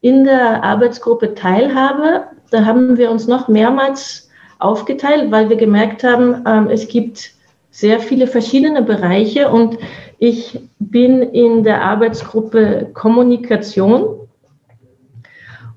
In 0.00 0.24
der 0.24 0.64
Arbeitsgruppe 0.64 1.34
Teilhabe, 1.34 2.24
da 2.50 2.64
haben 2.64 2.96
wir 2.96 3.10
uns 3.10 3.26
noch 3.26 3.46
mehrmals 3.46 4.30
aufgeteilt, 4.58 5.30
weil 5.30 5.50
wir 5.50 5.56
gemerkt 5.56 6.02
haben, 6.02 6.44
ähm, 6.46 6.68
es 6.70 6.88
gibt 6.88 7.32
sehr 7.70 8.00
viele 8.00 8.26
verschiedene 8.26 8.80
Bereiche 8.80 9.50
und 9.50 9.76
ich 10.18 10.58
bin 10.78 11.20
in 11.20 11.62
der 11.62 11.82
Arbeitsgruppe 11.82 12.88
Kommunikation 12.94 14.25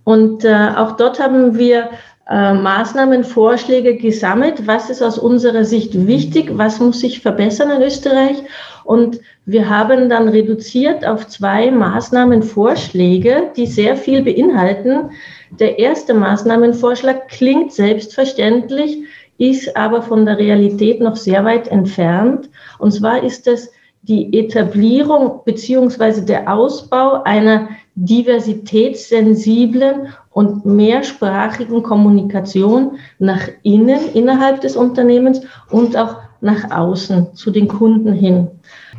und 0.10 0.44
äh, 0.44 0.72
auch 0.76 0.94
dort 0.94 1.20
haben 1.20 1.60
wir 1.60 1.92
äh, 2.28 2.54
Maßnahmen, 2.56 3.24
Vorschläge 3.24 3.96
gesammelt. 3.96 4.66
Was 4.66 4.90
ist 4.90 5.04
aus 5.04 5.20
unserer 5.20 5.66
Sicht 5.66 6.08
wichtig? 6.08 6.50
Was 6.54 6.80
muss 6.80 7.02
sich 7.02 7.20
verbessern 7.20 7.70
in 7.70 7.84
Österreich? 7.84 8.38
Und 8.86 9.20
wir 9.46 9.70
haben 9.70 10.10
dann 10.10 10.28
reduziert 10.28 11.06
auf 11.06 11.28
zwei 11.28 11.70
Maßnahmenvorschläge, 11.70 13.52
die 13.56 13.68
sehr 13.68 13.96
viel 13.96 14.24
beinhalten. 14.24 15.12
Der 15.60 15.78
erste 15.78 16.16
Maßnahmenvorschlag 16.16 17.28
klingt 17.28 17.72
selbstverständlich, 17.72 19.04
ist 19.38 19.78
aber 19.78 20.02
von 20.02 20.26
der 20.26 20.40
Realität 20.40 21.02
noch 21.02 21.18
sehr 21.18 21.46
weit 21.46 21.68
entfernt. 21.68 22.50
Und 22.80 22.94
zwar 22.94 23.22
ist 23.22 23.46
es 23.46 23.72
die 24.02 24.36
Etablierung 24.36 25.42
beziehungsweise 25.46 26.26
der 26.26 26.52
Ausbau 26.52 27.22
einer 27.26 27.70
diversitätssensiblen 28.06 30.14
und 30.32 30.66
mehrsprachigen 30.66 31.84
Kommunikation 31.84 32.98
nach 33.20 33.50
innen, 33.64 34.00
innerhalb 34.14 34.62
des 34.62 34.78
Unternehmens 34.78 35.42
und 35.70 35.98
auch 35.98 36.16
nach 36.42 36.72
außen, 36.72 37.36
zu 37.36 37.52
den 37.52 37.68
Kunden 37.68 38.14
hin. 38.14 38.48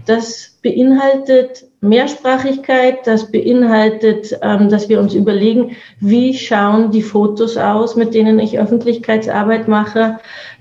Das 0.04 0.58
beinhaltet 0.62 1.64
Mehrsprachigkeit, 1.80 3.06
das 3.06 3.32
beinhaltet, 3.32 4.38
ähm, 4.42 4.68
dass 4.68 4.90
wir 4.90 5.00
uns 5.00 5.14
überlegen, 5.14 5.74
wie 6.00 6.34
schauen 6.34 6.90
die 6.90 7.02
Fotos 7.02 7.56
aus, 7.56 7.96
mit 7.96 8.12
denen 8.12 8.38
ich 8.38 8.58
Öffentlichkeitsarbeit 8.58 9.68
mache. 9.68 10.18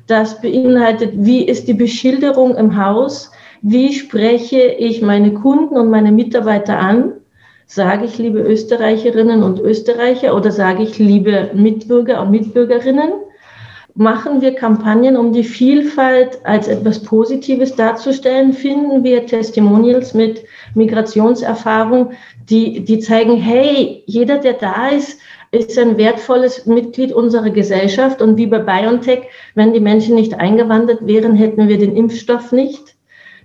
Das 0.07 0.41
beinhaltet, 0.41 1.11
wie 1.15 1.43
ist 1.43 1.67
die 1.67 1.73
Beschilderung 1.73 2.55
im 2.55 2.81
Haus, 2.81 3.31
wie 3.61 3.91
spreche 3.93 4.61
ich 4.61 5.01
meine 5.01 5.33
Kunden 5.33 5.77
und 5.77 5.89
meine 5.89 6.13
Mitarbeiter 6.13 6.79
an. 6.79 7.18
Sage 7.71 8.05
ich 8.05 8.17
liebe 8.17 8.39
Österreicherinnen 8.39 9.43
und 9.43 9.59
Österreicher 9.59 10.35
oder 10.35 10.51
sage 10.51 10.81
ich 10.81 10.97
liebe 10.97 11.51
Mitbürger 11.53 12.19
und 12.19 12.31
Mitbürgerinnen? 12.31 13.11
machen 13.99 14.39
wir 14.39 14.55
Kampagnen, 14.55 15.17
um 15.17 15.33
die 15.33 15.43
Vielfalt 15.43 16.39
als 16.45 16.69
etwas 16.69 17.03
Positives 17.03 17.75
darzustellen, 17.75 18.53
finden 18.53 19.03
wir 19.03 19.25
Testimonials 19.25 20.13
mit 20.13 20.45
Migrationserfahrung, 20.73 22.13
die, 22.49 22.85
die 22.85 22.99
zeigen, 22.99 23.35
hey, 23.35 24.03
jeder, 24.05 24.37
der 24.37 24.53
da 24.53 24.87
ist, 24.87 25.19
ist 25.51 25.77
ein 25.77 25.97
wertvolles 25.97 26.65
Mitglied 26.65 27.11
unserer 27.11 27.49
Gesellschaft. 27.49 28.21
Und 28.21 28.37
wie 28.37 28.47
bei 28.47 28.59
BioNTech, 28.59 29.23
wenn 29.55 29.73
die 29.73 29.81
Menschen 29.81 30.15
nicht 30.15 30.33
eingewandert 30.33 31.05
wären, 31.05 31.35
hätten 31.35 31.67
wir 31.67 31.77
den 31.77 31.97
Impfstoff 31.97 32.53
nicht. 32.53 32.95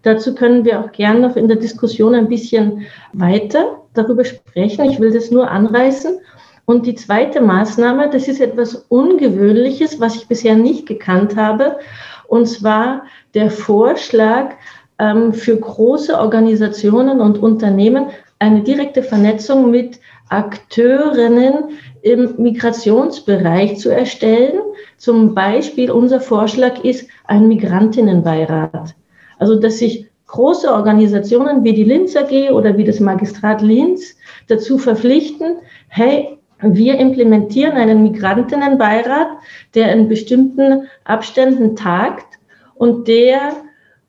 Dazu 0.02 0.36
können 0.36 0.64
wir 0.64 0.80
auch 0.80 0.92
gern 0.92 1.20
noch 1.20 1.34
in 1.34 1.48
der 1.48 1.56
Diskussion 1.56 2.14
ein 2.14 2.28
bisschen 2.28 2.86
weiter 3.12 3.83
darüber 3.94 4.24
sprechen. 4.24 4.84
Ich 4.90 5.00
will 5.00 5.12
das 5.12 5.30
nur 5.30 5.50
anreißen. 5.50 6.18
Und 6.66 6.86
die 6.86 6.94
zweite 6.94 7.40
Maßnahme, 7.40 8.10
das 8.10 8.28
ist 8.28 8.40
etwas 8.40 8.74
Ungewöhnliches, 8.88 10.00
was 10.00 10.16
ich 10.16 10.28
bisher 10.28 10.54
nicht 10.54 10.86
gekannt 10.86 11.36
habe, 11.36 11.78
und 12.26 12.46
zwar 12.46 13.04
der 13.34 13.50
Vorschlag 13.50 14.52
ähm, 14.98 15.34
für 15.34 15.56
große 15.56 16.18
Organisationen 16.18 17.20
und 17.20 17.38
Unternehmen 17.38 18.06
eine 18.38 18.62
direkte 18.62 19.02
Vernetzung 19.02 19.70
mit 19.70 20.00
Akteurinnen 20.28 21.78
im 22.02 22.34
Migrationsbereich 22.38 23.78
zu 23.78 23.90
erstellen. 23.90 24.60
Zum 24.96 25.34
Beispiel 25.34 25.90
unser 25.90 26.20
Vorschlag 26.20 26.82
ist 26.82 27.08
ein 27.24 27.46
Migrantinnenbeirat. 27.48 28.94
Also, 29.38 29.60
dass 29.60 29.78
sich 29.78 30.08
große 30.26 30.72
Organisationen 30.72 31.64
wie 31.64 31.74
die 31.74 31.84
Linz 31.84 32.16
AG 32.16 32.50
oder 32.50 32.76
wie 32.76 32.84
das 32.84 33.00
Magistrat 33.00 33.62
Linz 33.62 34.16
dazu 34.48 34.78
verpflichten, 34.78 35.56
hey, 35.88 36.38
wir 36.60 36.98
implementieren 36.98 37.72
einen 37.72 38.02
Migrantinnenbeirat, 38.02 39.28
der 39.74 39.92
in 39.92 40.08
bestimmten 40.08 40.88
Abständen 41.04 41.76
tagt 41.76 42.38
und 42.74 43.06
der 43.08 43.52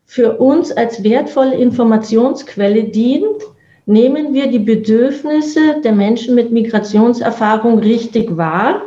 für 0.05 0.37
uns 0.37 0.71
als 0.71 1.03
wertvolle 1.03 1.55
Informationsquelle 1.55 2.85
dient, 2.85 3.43
nehmen 3.85 4.33
wir 4.33 4.47
die 4.47 4.59
Bedürfnisse 4.59 5.81
der 5.83 5.91
Menschen 5.91 6.35
mit 6.35 6.51
Migrationserfahrung 6.51 7.79
richtig 7.79 8.37
wahr 8.37 8.81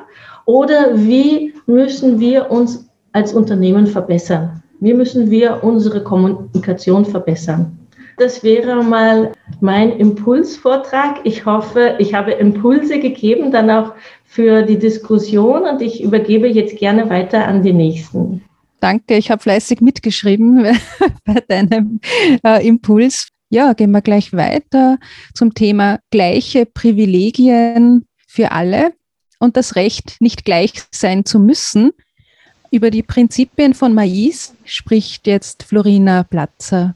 oder 0.44 0.96
wie 0.96 1.54
müssen 1.66 2.20
wir 2.20 2.50
uns 2.50 2.88
als 3.12 3.34
Unternehmen 3.34 3.86
verbessern? 3.86 4.62
Wie 4.80 4.94
müssen 4.94 5.30
wir 5.30 5.64
unsere 5.64 6.02
Kommunikation 6.02 7.04
verbessern? 7.04 7.78
Das 8.18 8.42
wäre 8.42 8.82
mal 8.82 9.32
mein 9.60 9.92
Impulsvortrag. 9.92 11.20
Ich 11.24 11.46
hoffe, 11.46 11.96
ich 11.98 12.14
habe 12.14 12.32
Impulse 12.32 12.98
gegeben, 12.98 13.52
dann 13.52 13.70
auch 13.70 13.92
für 14.24 14.62
die 14.62 14.78
Diskussion 14.78 15.62
und 15.62 15.80
ich 15.80 16.02
übergebe 16.02 16.48
jetzt 16.48 16.76
gerne 16.78 17.08
weiter 17.10 17.46
an 17.46 17.62
die 17.62 17.72
Nächsten. 17.72 18.42
Danke, 18.80 19.16
ich 19.16 19.30
habe 19.30 19.42
fleißig 19.42 19.80
mitgeschrieben 19.80 20.64
bei 21.24 21.40
deinem 21.46 22.00
äh, 22.44 22.66
Impuls. 22.66 23.28
Ja, 23.50 23.72
gehen 23.72 23.92
wir 23.92 24.02
gleich 24.02 24.32
weiter 24.32 24.98
zum 25.34 25.54
Thema 25.54 26.00
gleiche 26.10 26.66
Privilegien 26.66 28.06
für 28.26 28.52
alle 28.52 28.92
und 29.38 29.56
das 29.56 29.74
Recht, 29.74 30.16
nicht 30.20 30.44
gleich 30.44 30.72
sein 30.92 31.24
zu 31.24 31.38
müssen. 31.38 31.92
Über 32.70 32.90
die 32.90 33.02
Prinzipien 33.02 33.72
von 33.72 33.94
Mais 33.94 34.54
spricht 34.64 35.26
jetzt 35.26 35.62
Florina 35.62 36.22
Platzer. 36.22 36.94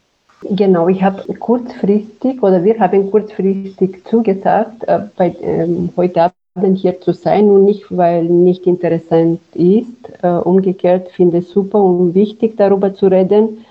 Genau, 0.50 0.88
ich 0.88 1.02
habe 1.02 1.22
kurzfristig 1.34 2.42
oder 2.42 2.62
wir 2.62 2.78
haben 2.78 3.10
kurzfristig 3.10 4.04
zugesagt, 4.04 4.84
äh, 4.86 4.98
bei, 5.16 5.34
ähm, 5.40 5.88
heute 5.96 6.30
Abend 6.54 6.78
hier 6.78 7.00
zu 7.00 7.14
sein 7.14 7.48
und 7.48 7.64
nicht, 7.64 7.86
weil 7.88 8.24
nicht 8.24 8.66
interessant 8.66 9.40
ist. 9.54 9.86
Äh, 10.22 10.28
umgekehrt 10.28 11.08
finde 11.12 11.38
ich 11.38 11.48
super 11.48 11.82
und 11.82 12.14
wichtig 12.14 12.58
darüber 12.58 12.92
zu 12.92 13.06
reden, 13.06 13.64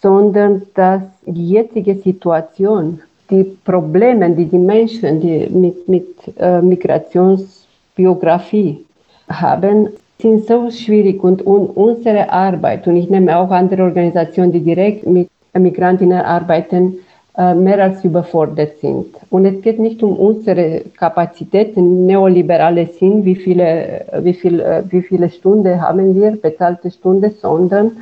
sondern 0.00 0.62
dass 0.74 1.02
die 1.26 1.48
jetzige 1.48 1.96
Situation, 1.96 3.00
die 3.30 3.42
Probleme, 3.64 4.30
die 4.30 4.44
die 4.44 4.58
Menschen 4.58 5.20
die 5.20 5.48
mit, 5.48 5.88
mit 5.88 6.06
äh, 6.38 6.60
Migrationsbiografie 6.60 8.84
haben, 9.28 9.88
sind 10.22 10.46
so 10.46 10.70
schwierig 10.70 11.22
und, 11.22 11.42
und 11.42 11.66
unsere 11.76 12.30
Arbeit, 12.30 12.86
und 12.86 12.96
ich 12.96 13.10
nehme 13.10 13.36
auch 13.36 13.50
andere 13.50 13.82
Organisationen, 13.82 14.52
die 14.52 14.60
direkt 14.60 15.06
mit 15.06 15.28
Migrantinnen 15.52 16.20
arbeiten, 16.20 16.98
äh, 17.36 17.54
mehr 17.54 17.82
als 17.82 18.04
überfordert 18.04 18.78
sind. 18.78 19.06
Und 19.30 19.44
es 19.44 19.60
geht 19.62 19.78
nicht 19.78 20.02
um 20.02 20.16
unsere 20.16 20.82
Kapazitäten, 20.96 22.06
neoliberale 22.06 22.86
sind, 22.86 23.24
wie 23.24 23.34
viele, 23.34 24.06
wie, 24.20 24.34
viel, 24.34 24.60
äh, 24.60 24.82
wie 24.90 25.02
viele 25.02 25.28
Stunden 25.28 25.80
haben 25.80 26.14
wir, 26.14 26.32
bezahlte 26.32 26.90
Stunden, 26.90 27.32
sondern 27.40 27.92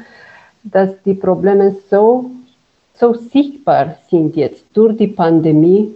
dass 0.63 0.91
die 1.05 1.15
Probleme 1.15 1.75
so, 1.89 2.27
so 2.95 3.15
sichtbar 3.15 3.97
sind 4.11 4.37
jetzt 4.37 4.65
durch 4.75 4.97
die 4.97 5.09
Pandemie, 5.09 5.95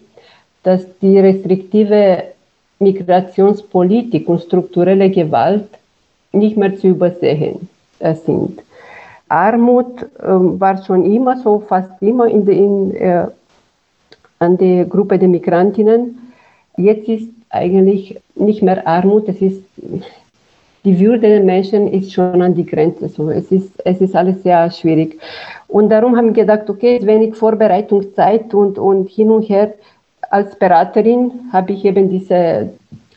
dass 0.62 0.86
die 1.00 1.18
restriktive 1.18 2.22
Migrationspolitik 2.78 4.28
und 4.28 4.40
strukturelle 4.40 5.10
Gewalt 5.10 5.68
nicht 6.34 6.56
mehr 6.56 6.76
zu 6.76 6.88
übersehen 6.88 7.68
äh, 7.98 8.14
sind. 8.14 8.60
Armut 9.28 10.02
äh, 10.02 10.26
war 10.26 10.82
schon 10.84 11.04
immer 11.04 11.36
so, 11.38 11.60
fast 11.60 11.90
immer 12.00 12.26
in, 12.26 12.44
de, 12.44 12.56
in 12.56 12.94
äh, 12.96 13.26
an 14.38 14.56
der 14.58 14.84
Gruppe 14.84 15.18
der 15.18 15.28
Migrantinnen. 15.28 16.32
Jetzt 16.76 17.08
ist 17.08 17.30
eigentlich 17.50 18.20
nicht 18.34 18.62
mehr 18.62 18.86
Armut, 18.86 19.28
es 19.28 19.40
ist 19.40 19.62
die 20.84 21.00
Würde 21.00 21.20
der 21.20 21.40
Menschen 21.40 21.88
ist 21.88 22.12
schon 22.12 22.42
an 22.42 22.54
die 22.54 22.66
Grenze. 22.66 23.08
So. 23.08 23.30
Es, 23.30 23.50
ist, 23.50 23.72
es 23.86 24.00
ist 24.02 24.14
alles 24.14 24.42
sehr 24.42 24.70
schwierig. 24.70 25.18
Und 25.66 25.88
darum 25.88 26.14
haben 26.16 26.34
wir 26.34 26.44
gedacht, 26.44 26.68
okay, 26.68 27.00
wenig 27.04 27.34
Vorbereitungszeit 27.34 28.52
und, 28.52 28.78
und 28.78 29.08
hin 29.08 29.30
und 29.30 29.42
her. 29.44 29.72
Als 30.30 30.54
Beraterin 30.58 31.32
habe 31.52 31.72
ich 31.72 31.84
eben 31.84 32.10
diese, 32.10 32.70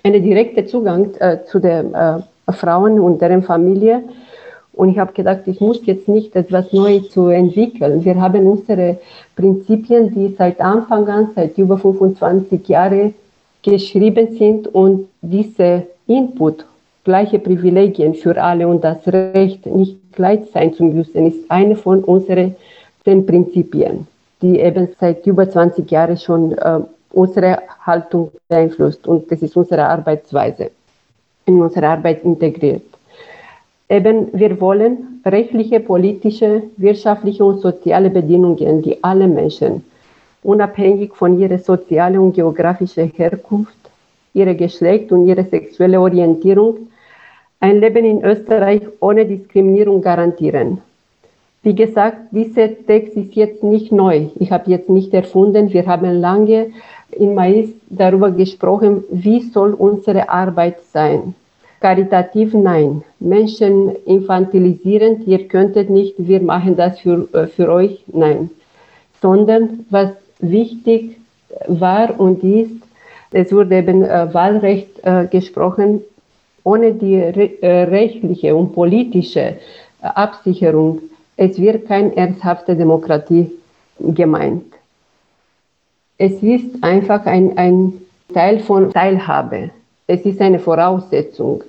einen 0.04 0.24
direkten 0.24 0.66
Zugang 0.68 1.14
äh, 1.20 1.44
zu 1.44 1.60
den 1.60 1.94
äh, 1.94 2.20
Frauen 2.52 3.00
und 3.00 3.22
deren 3.22 3.44
Familie. 3.44 4.04
Und 4.74 4.90
ich 4.90 5.00
habe 5.00 5.14
gedacht, 5.14 5.42
ich 5.48 5.60
muss 5.60 5.86
jetzt 5.86 6.08
nicht 6.08 6.36
etwas 6.36 6.72
Neues 6.72 7.10
zu 7.10 7.30
entwickeln. 7.30 8.06
Wir 8.06 8.22
haben 8.22 8.46
unsere 8.46 9.00
Prinzipien, 9.36 10.14
die 10.14 10.36
seit 10.38 10.62
Anfang 10.62 11.08
an, 11.08 11.30
seit 11.36 11.58
über 11.58 11.78
25 11.78 12.68
Jahren 12.68 13.16
geschrieben 13.64 14.38
sind 14.38 14.68
und 14.68 15.08
diese 15.22 15.84
Input, 16.06 16.66
gleiche 17.04 17.40
Privilegien 17.40 18.14
für 18.14 18.42
alle 18.42 18.68
und 18.68 18.84
das 18.84 19.08
Recht, 19.08 19.66
nicht 19.66 19.98
gleich 20.14 20.42
sein 20.54 20.74
zu 20.74 20.84
müssen, 20.84 21.28
ist 21.28 21.50
eine 21.50 21.76
von 21.76 22.04
unseren 22.04 22.56
den 23.06 23.26
Prinzipien, 23.26 24.06
die 24.42 24.60
eben 24.60 24.90
seit 25.00 25.26
über 25.26 25.50
20 25.50 25.90
Jahren 25.90 26.18
schon 26.18 26.52
äh, 26.52 26.80
unsere 27.12 27.60
Haltung 27.82 28.32
beeinflusst 28.48 29.08
und 29.08 29.32
das 29.32 29.42
ist 29.42 29.56
unsere 29.58 29.88
Arbeitsweise 29.88 30.72
in 31.48 31.62
unsere 31.62 31.88
Arbeit 31.88 32.24
integriert. 32.24 32.84
Eben, 33.90 34.28
wir 34.34 34.60
wollen 34.60 35.22
rechtliche, 35.26 35.80
politische, 35.80 36.64
wirtschaftliche 36.76 37.44
und 37.44 37.62
soziale 37.62 38.10
Bedingungen, 38.10 38.82
die 38.82 39.02
alle 39.02 39.28
Menschen, 39.28 39.84
unabhängig 40.44 41.16
von 41.16 41.40
ihrer 41.40 41.58
sozialen 41.58 42.20
und 42.20 42.34
geografischen 42.34 43.12
Herkunft, 43.16 43.78
ihrer 44.34 44.54
Geschlecht 44.54 45.12
und 45.12 45.26
ihrer 45.26 45.46
sexuellen 45.46 46.02
Orientierung, 46.02 46.90
ein 47.60 47.80
Leben 47.80 48.06
in 48.06 48.24
Österreich 48.24 48.82
ohne 49.00 49.26
Diskriminierung 49.26 50.02
garantieren. 50.02 50.80
Wie 51.64 51.74
gesagt, 51.74 52.18
dieser 52.32 52.70
Text 52.86 53.18
ist 53.18 53.36
jetzt 53.36 53.64
nicht 53.64 53.92
neu. 53.92 54.28
Ich 54.38 54.52
habe 54.52 54.70
jetzt 54.70 54.90
nicht 54.90 55.14
erfunden. 55.14 55.74
Wir 55.74 55.86
haben 55.88 56.22
lange 56.22 56.68
in 57.12 57.34
Mais 57.36 57.70
darüber 57.90 58.32
gesprochen, 58.32 59.04
wie 59.12 59.42
soll 59.42 59.74
unsere 59.74 60.30
Arbeit 60.30 60.78
sein. 60.92 61.36
Karitativ 61.80 62.54
nein. 62.54 63.04
Menschen 63.20 63.96
infantilisierend, 64.06 65.28
ihr 65.28 65.48
könntet 65.48 65.90
nicht, 65.90 66.16
wir 66.18 66.42
machen 66.42 66.76
das 66.76 67.00
für, 67.00 67.28
äh, 67.34 67.48
für 67.48 67.72
euch, 67.72 68.04
nein. 68.08 68.50
Sondern 69.22 69.86
was 69.90 70.10
wichtig 70.40 71.18
war 71.68 72.20
und 72.20 72.44
ist, 72.44 72.72
es 73.32 73.52
wurde 73.52 73.78
eben 73.78 74.04
äh, 74.04 74.34
Wahlrecht 74.34 74.90
äh, 75.04 75.28
gesprochen, 75.28 76.02
ohne 76.64 76.94
die 76.94 77.20
re 77.20 77.62
äh, 77.62 77.84
rechtliche 77.84 78.56
und 78.56 78.74
politische 78.74 79.40
äh, 79.40 79.56
Absicherung 80.02 81.02
es 81.38 81.60
wird 81.60 81.88
keine 81.88 82.18
ernsthafte 82.18 82.76
Demokratie 82.76 83.52
gemeint. 84.00 84.66
Es 86.18 86.42
ist 86.42 86.84
einfach 86.84 87.26
ein, 87.26 87.58
ein 87.58 87.94
Teil 88.34 88.60
von 88.60 88.92
Teilhabe. 88.92 89.70
Es 90.08 90.22
ist 90.22 90.42
eine 90.42 90.60
Voraussetzung. 90.60 91.64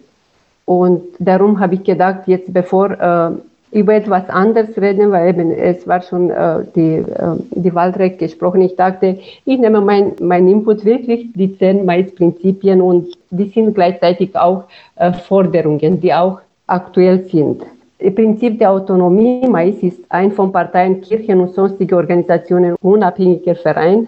Und 0.64 1.02
darum 1.18 1.60
habe 1.60 1.74
ich 1.74 1.84
gedacht, 1.84 2.22
jetzt 2.26 2.52
bevor 2.52 2.90
äh, 2.90 3.30
über 3.70 3.94
etwas 3.94 4.28
anderes 4.30 4.76
reden, 4.78 5.10
weil 5.10 5.28
eben 5.28 5.50
es 5.50 5.86
war 5.86 6.00
schon 6.02 6.30
äh, 6.30 6.64
die, 6.74 6.96
äh, 6.96 7.36
die 7.50 7.74
Wahlrecht 7.74 8.18
gesprochen. 8.18 8.62
Ich 8.62 8.76
dachte, 8.76 9.18
ich 9.44 9.58
nehme 9.58 9.80
mein, 9.80 10.12
mein 10.20 10.48
Input 10.48 10.84
wirklich 10.84 11.26
die 11.34 11.56
zehn 11.58 11.84
Mais-Prinzipien 11.84 12.80
und 12.80 13.08
die 13.30 13.48
sind 13.48 13.74
gleichzeitig 13.74 14.34
auch 14.36 14.64
äh, 14.96 15.12
Forderungen, 15.12 16.00
die 16.00 16.14
auch 16.14 16.40
aktuell 16.66 17.24
sind. 17.24 17.62
Das 17.98 18.14
Prinzip 18.14 18.58
der 18.58 18.70
Autonomie, 18.70 19.46
Mais 19.48 19.74
ist 19.82 20.00
ein 20.08 20.32
von 20.32 20.52
Parteien, 20.52 21.00
Kirchen 21.00 21.40
und 21.40 21.54
sonstige 21.54 21.96
Organisationen 21.96 22.76
unabhängiger 22.80 23.56
Verein. 23.56 24.06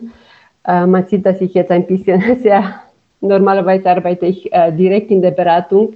Äh, 0.66 0.86
man 0.86 1.06
sieht, 1.06 1.24
dass 1.24 1.40
ich 1.40 1.54
jetzt 1.54 1.70
ein 1.70 1.86
bisschen 1.86 2.22
sehr, 2.42 2.74
normalerweise 3.20 3.90
arbeite 3.90 4.26
ich 4.26 4.52
äh, 4.52 4.72
direkt 4.72 5.10
in 5.10 5.22
der 5.22 5.32
Beratung, 5.32 5.94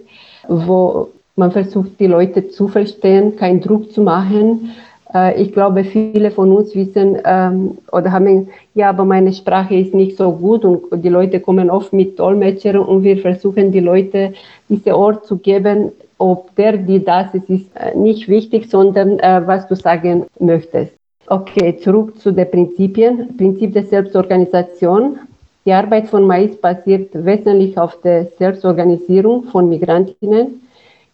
wo 0.48 1.08
man 1.36 1.50
versucht, 1.50 1.98
die 1.98 2.06
Leute 2.06 2.48
zu 2.48 2.68
verstehen, 2.68 3.36
keinen 3.36 3.60
Druck 3.60 3.92
zu 3.92 4.02
machen. 4.02 4.70
Äh, 5.12 5.42
ich 5.42 5.52
glaube, 5.52 5.84
viele 5.84 6.30
von 6.30 6.52
uns 6.52 6.74
wissen 6.74 7.18
ähm, 7.24 7.78
oder 7.92 8.12
haben, 8.12 8.48
ja, 8.74 8.90
aber 8.90 9.04
meine 9.04 9.32
Sprache 9.32 9.74
ist 9.74 9.94
nicht 9.94 10.16
so 10.16 10.32
gut 10.32 10.64
und 10.64 11.04
die 11.04 11.08
Leute 11.08 11.40
kommen 11.40 11.70
oft 11.70 11.92
mit 11.92 12.18
Dolmetscher 12.18 12.86
und 12.86 13.02
wir 13.02 13.18
versuchen, 13.18 13.72
die 13.72 13.80
Leute 13.80 14.34
diese 14.68 14.96
Ort 14.96 15.26
zu 15.26 15.38
geben, 15.38 15.92
ob 16.18 16.54
der, 16.56 16.76
die 16.76 17.04
das 17.04 17.34
ist, 17.34 17.50
ist 17.50 17.66
äh, 17.76 17.96
nicht 17.96 18.28
wichtig, 18.28 18.70
sondern 18.70 19.18
äh, 19.18 19.42
was 19.44 19.66
du 19.68 19.76
sagen 19.76 20.26
möchtest. 20.38 20.92
Okay, 21.26 21.78
zurück 21.78 22.18
zu 22.18 22.32
den 22.32 22.50
Prinzipien. 22.50 23.36
Prinzip 23.36 23.72
der 23.72 23.84
Selbstorganisation. 23.84 25.18
Die 25.64 25.72
Arbeit 25.72 26.08
von 26.08 26.26
Mais 26.26 26.54
basiert 26.56 27.08
wesentlich 27.14 27.78
auf 27.78 27.98
der 28.02 28.26
Selbstorganisierung 28.38 29.44
von 29.44 29.68
Migrantinnen 29.68 30.60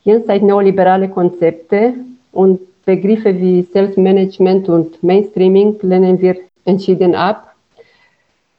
jenseits 0.02 0.42
neoliberale 0.42 1.08
Konzepte 1.08 1.94
und 2.32 2.60
Begriffe 2.84 3.38
wie 3.38 3.62
Selbstmanagement 3.62 4.68
und 4.68 5.00
Mainstreaming 5.02 5.76
lehnen 5.82 6.20
wir 6.20 6.36
entschieden 6.64 7.14
ab. 7.14 7.54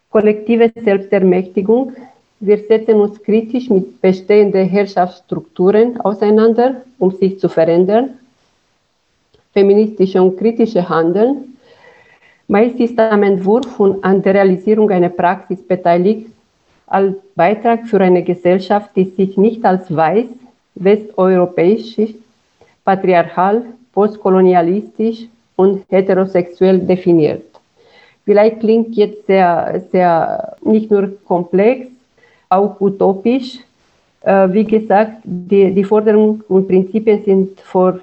Kollektive 0.09 0.71
Selbstermächtigung. 0.73 1.93
Wir 2.39 2.59
setzen 2.59 3.01
uns 3.01 3.21
kritisch 3.21 3.69
mit 3.69 3.99
bestehenden 3.99 4.69
Herrschaftsstrukturen 4.69 5.99
auseinander, 5.99 6.83
um 6.97 7.11
sich 7.11 7.39
zu 7.39 7.49
verändern. 7.49 8.20
Feministische 9.53 10.21
und 10.21 10.37
kritische 10.37 10.87
Handeln. 10.87 11.57
Meist 12.47 12.79
ist 12.79 12.99
am 12.99 13.23
Entwurf 13.23 13.79
und 13.79 14.03
an 14.03 14.21
der 14.21 14.33
Realisierung 14.33 14.89
einer 14.91 15.09
Praxis 15.09 15.61
beteiligt, 15.61 16.27
als 16.87 17.15
Beitrag 17.35 17.87
für 17.87 18.01
eine 18.01 18.23
Gesellschaft, 18.23 18.89
die 18.95 19.05
sich 19.05 19.37
nicht 19.37 19.63
als 19.63 19.93
weiß, 19.95 20.25
westeuropäisch, 20.75 21.95
patriarchal, 22.83 23.63
postkolonialistisch 23.93 25.27
und 25.55 25.83
heterosexuell 25.89 26.79
definiert. 26.79 27.45
Vielleicht 28.25 28.59
klingt 28.59 28.95
jetzt 28.95 29.25
sehr, 29.27 29.81
sehr 29.91 30.55
nicht 30.63 30.91
nur 30.91 31.11
komplex, 31.25 31.87
auch 32.49 32.79
utopisch. 32.79 33.59
Äh, 34.21 34.49
wie 34.51 34.65
gesagt, 34.65 35.17
die, 35.23 35.73
die 35.73 35.83
Forderungen 35.83 36.43
und 36.47 36.67
Prinzipien 36.67 37.23
sind 37.23 37.59
vor 37.61 37.99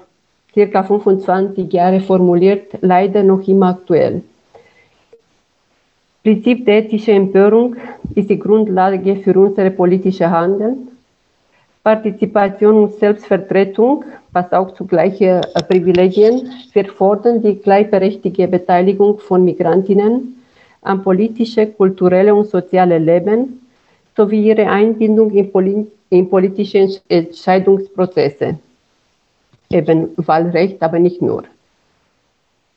circa 0.59 0.83
25 0.83 1.71
Jahren 1.71 2.01
formuliert, 2.01 2.77
leider 2.81 3.23
noch 3.23 3.47
immer 3.47 3.69
aktuell. 3.69 4.21
Prinzip 6.21 6.65
der 6.65 6.79
ethischen 6.79 7.15
Empörung 7.15 7.77
ist 8.13 8.29
die 8.29 8.37
Grundlage 8.37 9.15
für 9.15 9.39
unser 9.39 9.69
politisches 9.69 10.27
Handeln. 10.27 10.89
Partizipation 11.81 12.75
und 12.83 12.93
Selbstvertretung, 12.99 14.03
was 14.33 14.51
auch 14.51 14.73
zu 14.73 14.85
gleichen 14.85 15.39
Privilegien. 15.69 16.49
Wir 16.73 16.85
fordern 16.85 17.41
die 17.41 17.55
gleichberechtigte 17.55 18.49
Beteiligung 18.49 19.17
von 19.19 19.45
Migrantinnen 19.45 20.35
am 20.81 21.01
politischen, 21.01 21.73
kulturellen 21.77 22.33
und 22.33 22.47
sozialen 22.47 23.05
Leben 23.05 23.61
sowie 24.17 24.43
ihre 24.49 24.67
Einbindung 24.67 25.31
in, 25.31 25.49
Poli 25.51 25.87
in 26.09 26.29
politische 26.29 26.99
Entscheidungsprozesse. 27.07 28.59
Eben 29.71 30.09
Wahlrecht, 30.17 30.81
aber 30.81 30.99
nicht 30.99 31.21
nur. 31.21 31.43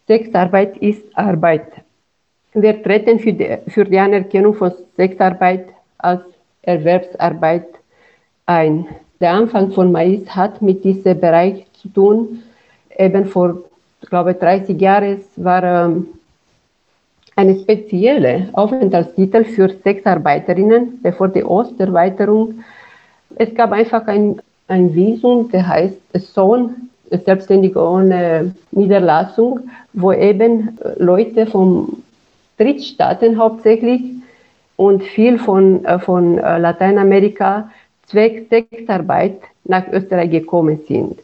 Sexarbeit 0.06 0.76
ist 0.78 1.02
Arbeit. 1.14 1.66
Wir 2.54 2.82
treten 2.82 3.18
für 3.18 3.32
die, 3.32 3.58
für 3.68 3.84
die 3.84 3.98
Anerkennung 3.98 4.54
von 4.54 4.72
Sexarbeit 4.96 5.68
als 5.98 6.22
Erwerbsarbeit 6.62 7.66
ein. 8.46 8.86
Der 9.20 9.32
Anfang 9.32 9.70
von 9.72 9.90
Mais 9.90 10.28
hat 10.28 10.60
mit 10.60 10.84
diesem 10.84 11.18
Bereich 11.18 11.64
zu 11.80 11.88
tun. 11.88 12.42
Eben 12.98 13.26
vor, 13.26 13.62
ich 14.02 14.10
glaube 14.10 14.34
30 14.34 14.78
Jahren 14.80 15.20
war 15.36 15.62
ähm, 15.62 16.08
eine 17.36 17.58
spezielle 17.58 18.48
Aufenthaltstitel 18.52 19.44
für 19.44 19.70
Sexarbeiterinnen 19.70 21.00
bevor 21.02 21.28
die 21.28 21.44
Osterweiterung. 21.44 22.62
Es 23.36 23.54
gab 23.54 23.72
einfach 23.72 24.06
ein, 24.06 24.42
ein 24.72 24.94
Visum, 24.94 25.50
der 25.50 25.68
heißt 25.68 25.98
Sohn, 26.14 26.88
selbstständig 27.10 27.76
ohne 27.76 28.54
Niederlassung, 28.70 29.60
wo 29.92 30.12
eben 30.12 30.78
Leute 30.96 31.46
von 31.46 32.02
Drittstaaten 32.56 33.36
hauptsächlich 33.36 34.00
und 34.76 35.02
viel 35.02 35.38
von, 35.38 35.84
äh, 35.84 35.98
von 35.98 36.38
äh, 36.38 36.58
Lateinamerika 36.58 37.70
Zweck 38.06 38.46
Sexarbeit 38.48 39.40
nach 39.64 39.86
Österreich 39.92 40.30
gekommen 40.30 40.80
sind. 40.88 41.18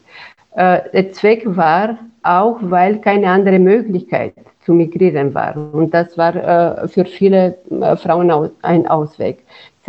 Äh, 0.55 0.81
der 0.93 1.11
Zweck 1.11 1.43
war 1.45 1.97
auch, 2.21 2.57
weil 2.61 2.99
keine 2.99 3.29
andere 3.29 3.57
Möglichkeit 3.57 4.33
zu 4.63 4.73
migrieren 4.73 5.33
war. 5.33 5.55
Und 5.73 5.93
das 5.93 6.15
war 6.17 6.35
äh, 6.35 6.87
für 6.87 7.05
viele 7.05 7.57
äh, 7.81 7.95
Frauen 7.97 8.51
ein 8.61 8.87
Ausweg. 8.87 9.39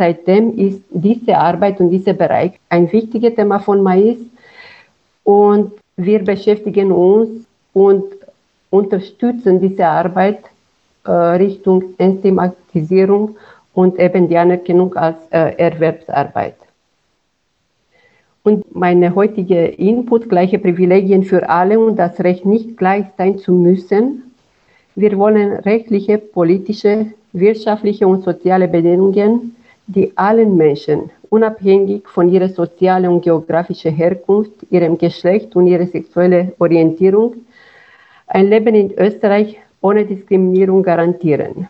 Seitdem 0.01 0.57
ist 0.57 0.81
diese 0.89 1.37
Arbeit 1.37 1.79
und 1.79 1.91
dieser 1.91 2.13
Bereich 2.13 2.53
ein 2.69 2.91
wichtiges 2.91 3.35
Thema 3.35 3.59
von 3.59 3.83
Mais. 3.83 4.17
Und 5.23 5.73
wir 5.95 6.23
beschäftigen 6.23 6.91
uns 6.91 7.29
und 7.73 8.05
unterstützen 8.71 9.61
diese 9.61 9.85
Arbeit 9.85 10.39
Richtung 11.05 11.83
Entstigmatisierung 11.99 13.35
und 13.75 13.99
eben 13.99 14.27
die 14.27 14.37
Anerkennung 14.37 14.95
als 14.95 15.17
Erwerbsarbeit. 15.29 16.55
Und 18.41 18.75
meine 18.75 19.13
heutige 19.13 19.67
Input, 19.67 20.29
gleiche 20.29 20.57
Privilegien 20.57 21.21
für 21.21 21.47
alle 21.47 21.79
und 21.79 21.95
das 21.97 22.19
Recht 22.21 22.43
nicht 22.43 22.75
gleich 22.75 23.05
sein 23.19 23.37
zu 23.37 23.53
müssen. 23.53 24.33
Wir 24.95 25.15
wollen 25.19 25.57
rechtliche, 25.57 26.17
politische, 26.17 27.13
wirtschaftliche 27.33 28.07
und 28.07 28.23
soziale 28.23 28.67
Bedingungen, 28.67 29.55
die 29.87 30.11
allen 30.15 30.55
Menschen, 30.57 31.09
unabhängig 31.29 32.07
von 32.07 32.29
ihrer 32.29 32.49
sozialen 32.49 33.11
und 33.11 33.21
geografischen 33.21 33.93
Herkunft, 33.93 34.51
ihrem 34.69 34.97
Geschlecht 34.97 35.55
und 35.55 35.67
ihrer 35.67 35.87
sexuellen 35.87 36.53
Orientierung, 36.59 37.35
ein 38.27 38.47
Leben 38.47 38.75
in 38.75 38.97
Österreich 38.97 39.57
ohne 39.81 40.05
Diskriminierung 40.05 40.83
garantieren. 40.83 41.67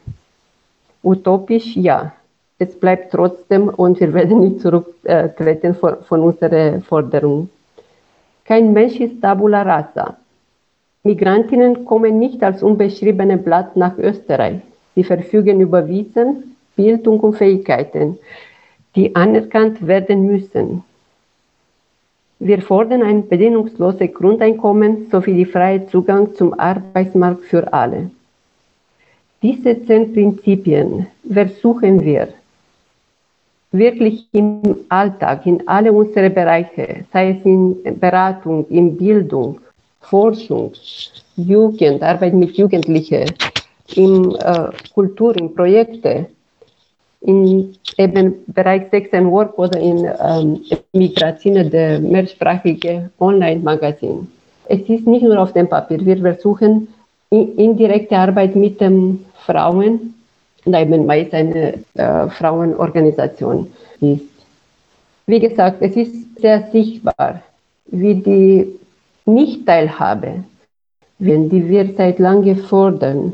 Utopisch 1.04 1.76
ja, 1.76 2.13
es 2.60 2.80
bleibt 2.80 3.12
trotzdem 3.12 3.69
und 3.69 4.00
wir 4.00 4.13
werden 4.13 4.39
nicht 4.41 4.62
zurücktreten 4.62 5.74
von, 5.74 6.04
von 6.04 6.21
unserer 6.21 6.80
Forderung. 6.82 7.50
Kein 8.45 8.74
Mensch 8.74 9.00
ist 9.00 9.21
tabula 9.21 9.63
rasa. 9.63 10.17
Migrantinnen 11.04 11.86
kommen 11.86 12.19
nicht 12.19 12.43
als 12.43 12.62
unbeschriebene 12.62 13.38
Blatt 13.38 13.76
nach 13.76 13.97
Österreich. 13.97 14.60
Sie 14.93 15.04
verfügen 15.04 15.60
über 15.62 15.88
Wissen, 15.88 16.51
Bildung 16.82 17.20
und 17.20 17.38
Fähigkeiten, 17.38 18.17
die 18.96 19.15
anerkannt 19.15 19.86
werden 19.86 20.26
müssen. 20.26 20.84
Wir 22.39 22.60
fordern 22.62 23.04
ein 23.04 23.28
bedingungsloses 23.28 24.12
Grundeinkommen 24.13 25.08
sowie 25.12 25.36
die 25.36 25.46
freie 25.46 25.86
Zugang 25.88 26.34
zum 26.34 26.60
Arbeitsmarkt 26.60 27.44
für 27.46 27.71
alle. 27.71 28.10
Diese 29.44 29.86
zehn 29.86 30.12
Prinzipien 30.13 31.06
versuchen 31.32 32.04
wir 32.04 32.29
wirklich 33.71 34.27
im 34.32 34.62
Alltag, 34.90 35.46
in 35.46 35.67
alle 35.67 35.94
unsere 35.94 36.29
Bereiche, 36.32 37.06
sei 37.13 37.32
es 37.32 37.46
in 37.46 37.77
Beratung, 38.00 38.65
in 38.69 38.98
Bildung, 38.98 39.60
Forschung, 40.02 40.73
Jugend, 41.36 42.02
Arbeit 42.02 42.34
mit 42.34 42.58
Jugendlichen, 42.58 43.25
in 43.96 44.36
äh, 44.36 44.69
Kultur, 44.94 45.36
in 45.38 45.54
Projekte, 45.54 46.27
in 47.22 47.76
eben 47.98 48.36
Bereich 48.48 48.90
Sex 48.90 49.13
and 49.13 49.32
Work 49.32 49.58
oder 49.58 49.80
in 49.80 50.10
ähm, 50.19 50.62
Migration, 50.94 51.69
der 51.69 52.00
mehrsprachige 52.00 53.10
Online-Magazin. 53.19 54.28
Es 54.65 54.82
ist 54.82 55.06
nicht 55.06 55.24
nur 55.24 55.40
auf 55.40 55.54
dem 55.54 55.67
Papier. 55.67 56.04
Wir 56.06 56.17
versuchen 56.17 56.88
indirekte 57.30 58.17
Arbeit 58.17 58.56
mit 58.56 58.82
den 58.82 59.26
Frauen, 59.46 60.13
eben 60.65 61.08
weil 61.08 61.28
es 61.28 61.34
eine 61.34 61.74
äh, 61.94 62.30
Frauenorganisation 62.30 63.67
ist. 64.02 64.22
Wie 65.28 65.40
gesagt, 65.40 65.78
es 65.82 65.96
ist 65.96 66.42
sehr 66.42 66.69
sichtbar, 66.72 67.42
wie 67.86 68.15
die 68.15 68.80
Nichtteilhabe, 69.26 70.44
die 71.19 71.69
wir 71.69 71.94
seit 71.96 72.19
langem 72.19 72.58
fordern, 72.58 73.34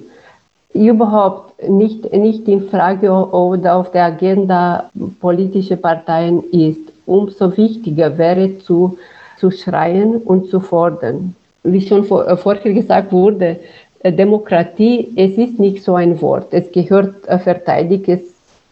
überhaupt 0.85 1.67
nicht, 1.67 2.11
nicht 2.13 2.47
in 2.47 2.69
Frage 2.69 3.11
oder 3.11 3.75
auf 3.75 3.91
der 3.91 4.05
Agenda 4.05 4.89
politischer 5.19 5.77
Parteien 5.77 6.43
ist. 6.51 6.79
Umso 7.05 7.55
wichtiger 7.55 8.17
wäre 8.17 8.57
zu, 8.59 8.97
zu 9.39 9.51
schreien 9.51 10.17
und 10.17 10.49
zu 10.49 10.59
fordern. 10.59 11.35
Wie 11.63 11.81
schon 11.81 12.03
vor, 12.03 12.27
äh, 12.27 12.37
vorher 12.37 12.73
gesagt 12.73 13.11
wurde, 13.11 13.59
äh, 14.01 14.11
Demokratie, 14.11 15.09
es 15.15 15.37
ist 15.37 15.59
nicht 15.59 15.83
so 15.83 15.95
ein 15.95 16.21
Wort. 16.21 16.47
Es 16.51 16.71
gehört 16.71 17.27
äh, 17.27 17.39
verteidigt, 17.39 18.07
es 18.09 18.21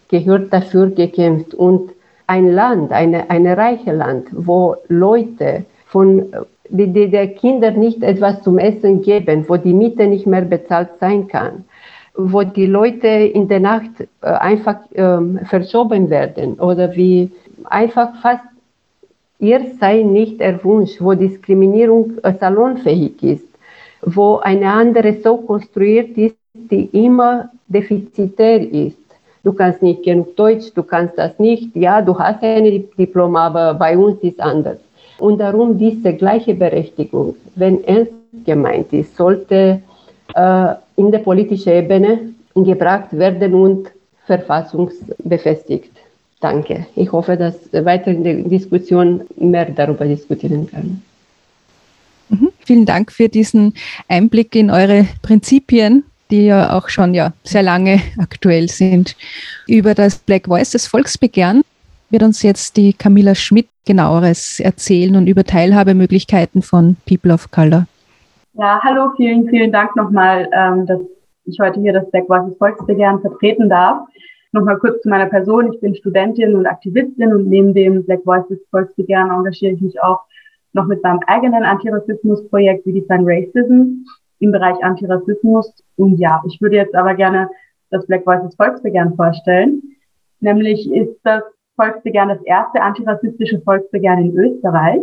gehört 0.10 0.52
dafür 0.54 0.90
gekämpft. 0.90 1.54
Und 1.54 1.92
ein 2.28 2.52
Land, 2.52 2.92
eine, 2.92 3.30
eine 3.30 3.58
reiche 3.58 3.92
Land, 3.92 4.28
wo 4.32 4.76
Leute 4.88 5.66
von 5.88 6.26
die, 6.70 6.88
die 6.88 7.10
der 7.10 7.28
Kinder 7.28 7.72
nicht 7.72 8.04
etwas 8.04 8.42
zum 8.42 8.58
Essen 8.58 9.02
geben, 9.02 9.46
wo 9.48 9.58
die 9.58 9.74
Miete 9.74 10.08
nicht 10.08 10.26
mehr 10.26 10.42
bezahlt 10.42 10.90
sein 11.00 11.28
kann, 11.28 11.66
wo 12.18 12.44
die 12.44 12.66
Leute 12.66 13.08
in 13.08 13.48
der 13.48 13.60
Nacht 13.60 13.92
äh, 14.22 14.28
einfach 14.28 14.78
ähm, 14.94 15.40
verschoben 15.46 16.10
werden 16.10 16.56
oder 16.56 16.96
wie 16.96 17.32
einfach 17.66 18.10
fast 18.22 18.44
ihr 19.40 19.62
sei 19.80 20.02
nicht 20.02 20.40
erwünscht, 20.40 21.02
wo 21.02 21.14
Diskriminierung 21.14 22.14
äh, 22.24 22.34
salonfähig 22.34 23.22
ist, 23.22 23.48
wo 24.02 24.38
eine 24.38 24.72
andere 24.72 25.14
so 25.22 25.38
konstruiert 25.38 26.18
ist, 26.18 26.38
die 26.54 26.86
immer 26.94 27.50
defizitär 27.68 28.62
ist. 28.72 28.98
Du 29.44 29.54
kannst 29.54 29.82
nicht 29.84 30.04
genug 30.04 30.36
Deutsch, 30.36 30.72
du 30.74 30.84
kannst 30.84 31.18
das 31.18 31.38
nicht. 31.38 31.76
Ja, 31.76 32.02
du 32.02 32.18
hast 32.18 32.42
ein 32.42 32.86
Diplom, 32.98 33.36
aber 33.36 33.74
bei 33.76 33.96
uns 33.98 34.20
ist 34.24 34.40
anders. 34.40 34.78
Und 35.20 35.40
darum 35.40 35.78
diese 35.78 36.14
gleiche 36.14 36.56
Berechtigung, 36.56 37.36
wenn 37.56 37.84
ernst 37.84 38.12
gemeint 38.46 38.92
ist, 38.92 39.16
sollte 39.16 39.82
äh, 40.34 40.74
in 40.96 41.12
der 41.12 41.20
politischen 41.20 41.74
Ebene 41.74 42.20
gebracht 42.56 43.10
werden 43.12 43.54
und 43.54 43.92
verfassungsbefestigt. 44.26 45.92
Danke. 46.40 46.88
Ich 46.96 47.12
hoffe, 47.12 47.38
dass 47.38 47.56
weiter 47.72 48.12
in 48.12 48.24
der 48.24 48.36
Diskussion 48.36 49.22
mehr 49.36 49.66
darüber 49.66 50.06
diskutieren 50.06 50.70
kann. 50.70 51.02
Mhm. 52.30 52.50
Vielen 52.60 52.86
Dank 52.86 53.12
für 53.12 53.30
diesen 53.30 53.74
Einblick 54.08 54.56
in 54.56 54.72
eure 54.72 55.08
Prinzipien, 55.22 56.04
die 56.32 56.46
ja 56.46 56.76
auch 56.78 56.90
schon 56.90 57.14
ja 57.14 57.34
sehr 57.44 57.64
lange 57.64 58.02
aktuell 58.18 58.70
sind. 58.70 59.16
Über 59.68 59.94
das 59.94 60.18
Black 60.18 60.48
Voice, 60.48 60.72
das 60.72 60.88
Volksbegehren, 60.88 61.62
wird 62.10 62.24
uns 62.24 62.42
jetzt 62.42 62.78
die 62.78 62.94
Camilla 62.94 63.36
Schmidt 63.36 63.68
genaueres 63.86 64.60
erzählen 64.60 65.16
und 65.16 65.28
über 65.28 65.44
Teilhabemöglichkeiten 65.44 66.62
von 66.62 66.96
People 67.06 67.34
of 67.34 67.52
Color. 67.52 67.88
Ja, 68.58 68.80
hallo, 68.82 69.12
vielen, 69.18 69.50
vielen 69.50 69.74
Dank 69.74 69.98
nochmal, 69.98 70.50
ähm, 70.54 70.86
dass 70.86 71.02
ich 71.44 71.60
heute 71.60 71.82
hier 71.82 71.92
das 71.92 72.10
Black 72.10 72.30
Voices 72.30 72.58
Volksbegehren 72.58 73.20
vertreten 73.20 73.68
darf. 73.68 74.08
Nochmal 74.54 74.78
kurz 74.80 75.02
zu 75.02 75.10
meiner 75.10 75.26
Person. 75.26 75.74
Ich 75.74 75.82
bin 75.82 75.94
Studentin 75.94 76.56
und 76.56 76.66
Aktivistin 76.66 77.34
und 77.34 77.50
neben 77.50 77.74
dem 77.74 78.06
Black 78.06 78.24
Voices 78.24 78.58
Volksbegehren 78.72 79.30
engagiere 79.30 79.74
ich 79.74 79.82
mich 79.82 80.02
auch 80.02 80.22
noch 80.72 80.86
mit 80.86 81.04
meinem 81.04 81.20
eigenen 81.28 81.66
Antirassismus-Projekt 81.66 82.86
Redefine 82.86 83.26
Racism 83.26 84.06
im 84.40 84.52
Bereich 84.54 84.82
Antirassismus. 84.82 85.74
Und 85.98 86.18
ja, 86.18 86.42
ich 86.48 86.62
würde 86.62 86.78
jetzt 86.78 86.96
aber 86.96 87.14
gerne 87.14 87.50
das 87.90 88.08
Black 88.08 88.26
Voices 88.26 88.56
Volksbegehren 88.56 89.18
vorstellen. 89.18 89.82
Nämlich 90.40 90.90
ist 90.94 91.20
das 91.26 91.44
Volksbegehren 91.76 92.30
das 92.30 92.42
erste 92.44 92.82
antirassistische 92.82 93.60
Volksbegehren 93.60 94.20
in 94.20 94.38
Österreich. 94.38 95.02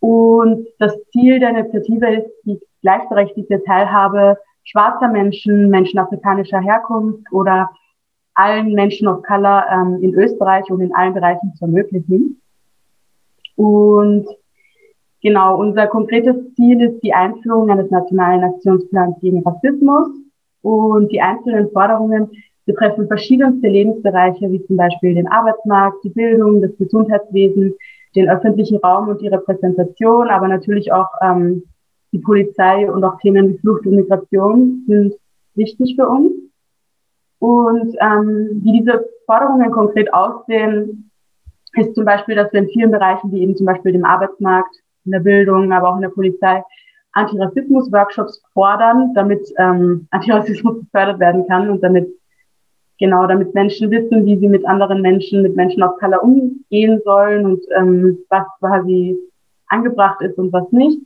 Und 0.00 0.66
das 0.78 0.96
Ziel 1.10 1.40
der 1.40 1.50
Initiative 1.50 2.06
ist 2.14 2.30
die 2.44 2.60
gleichberechtigte 2.82 3.62
Teilhabe 3.64 4.38
schwarzer 4.64 5.08
Menschen, 5.08 5.70
Menschen 5.70 5.98
afrikanischer 5.98 6.60
Herkunft 6.60 7.24
oder 7.32 7.70
allen 8.34 8.72
Menschen 8.72 9.08
of 9.08 9.22
Color 9.22 9.64
ähm, 9.72 9.98
in 10.02 10.14
Österreich 10.14 10.70
und 10.70 10.80
in 10.80 10.94
allen 10.94 11.14
Bereichen 11.14 11.54
zu 11.54 11.64
ermöglichen. 11.64 12.40
Und 13.56 14.26
genau, 15.20 15.58
unser 15.58 15.88
konkretes 15.88 16.36
Ziel 16.54 16.80
ist 16.80 17.00
die 17.00 17.12
Einführung 17.12 17.70
eines 17.70 17.90
nationalen 17.90 18.44
Aktionsplans 18.44 19.18
gegen 19.20 19.42
Rassismus 19.42 20.08
und 20.62 21.10
die 21.10 21.20
einzelnen 21.20 21.70
Forderungen 21.72 22.30
betreffen 22.66 23.08
verschiedenste 23.08 23.66
Lebensbereiche, 23.66 24.50
wie 24.52 24.64
zum 24.66 24.76
Beispiel 24.76 25.14
den 25.14 25.26
Arbeitsmarkt, 25.26 26.04
die 26.04 26.10
Bildung, 26.10 26.60
das 26.60 26.76
Gesundheitswesen, 26.76 27.74
den 28.14 28.28
öffentlichen 28.28 28.78
Raum 28.78 29.08
und 29.08 29.20
die 29.20 29.28
Repräsentation, 29.28 30.28
aber 30.28 30.48
natürlich 30.48 30.92
auch 30.92 31.08
ähm, 31.22 31.64
die 32.12 32.18
Polizei 32.18 32.90
und 32.90 33.04
auch 33.04 33.18
Themen 33.18 33.50
wie 33.50 33.58
Flucht 33.58 33.86
und 33.86 33.96
Migration 33.96 34.84
sind 34.86 35.14
wichtig 35.54 35.96
für 35.96 36.08
uns. 36.08 36.32
Und 37.38 37.94
ähm, 38.00 38.60
wie 38.64 38.80
diese 38.80 39.04
Forderungen 39.26 39.70
konkret 39.70 40.12
aussehen, 40.12 41.10
ist 41.74 41.94
zum 41.94 42.04
Beispiel, 42.04 42.34
dass 42.34 42.52
wir 42.52 42.60
in 42.60 42.68
vielen 42.68 42.90
Bereichen, 42.90 43.30
wie 43.30 43.42
eben 43.42 43.56
zum 43.56 43.66
Beispiel 43.66 43.92
dem 43.92 44.04
Arbeitsmarkt, 44.04 44.74
in 45.04 45.12
der 45.12 45.20
Bildung, 45.20 45.72
aber 45.72 45.90
auch 45.90 45.96
in 45.96 46.02
der 46.02 46.08
Polizei, 46.08 46.62
Antirassismus-Workshops 47.12 48.42
fordern, 48.52 49.12
damit 49.14 49.40
ähm, 49.58 50.06
Antirassismus 50.10 50.80
gefördert 50.80 51.18
werden 51.20 51.46
kann 51.46 51.70
und 51.70 51.82
damit 51.82 52.08
genau, 52.98 53.26
damit 53.26 53.54
Menschen 53.54 53.90
wissen, 53.90 54.26
wie 54.26 54.38
sie 54.38 54.48
mit 54.48 54.66
anderen 54.66 55.02
Menschen, 55.02 55.42
mit 55.42 55.56
Menschen 55.56 55.82
of 55.82 55.98
Color 55.98 56.22
umgehen 56.22 57.00
sollen 57.04 57.44
und 57.44 57.64
ähm, 57.76 58.18
was 58.28 58.46
quasi 58.58 59.16
angebracht 59.68 60.20
ist 60.22 60.38
und 60.38 60.52
was 60.52 60.70
nicht. 60.72 61.00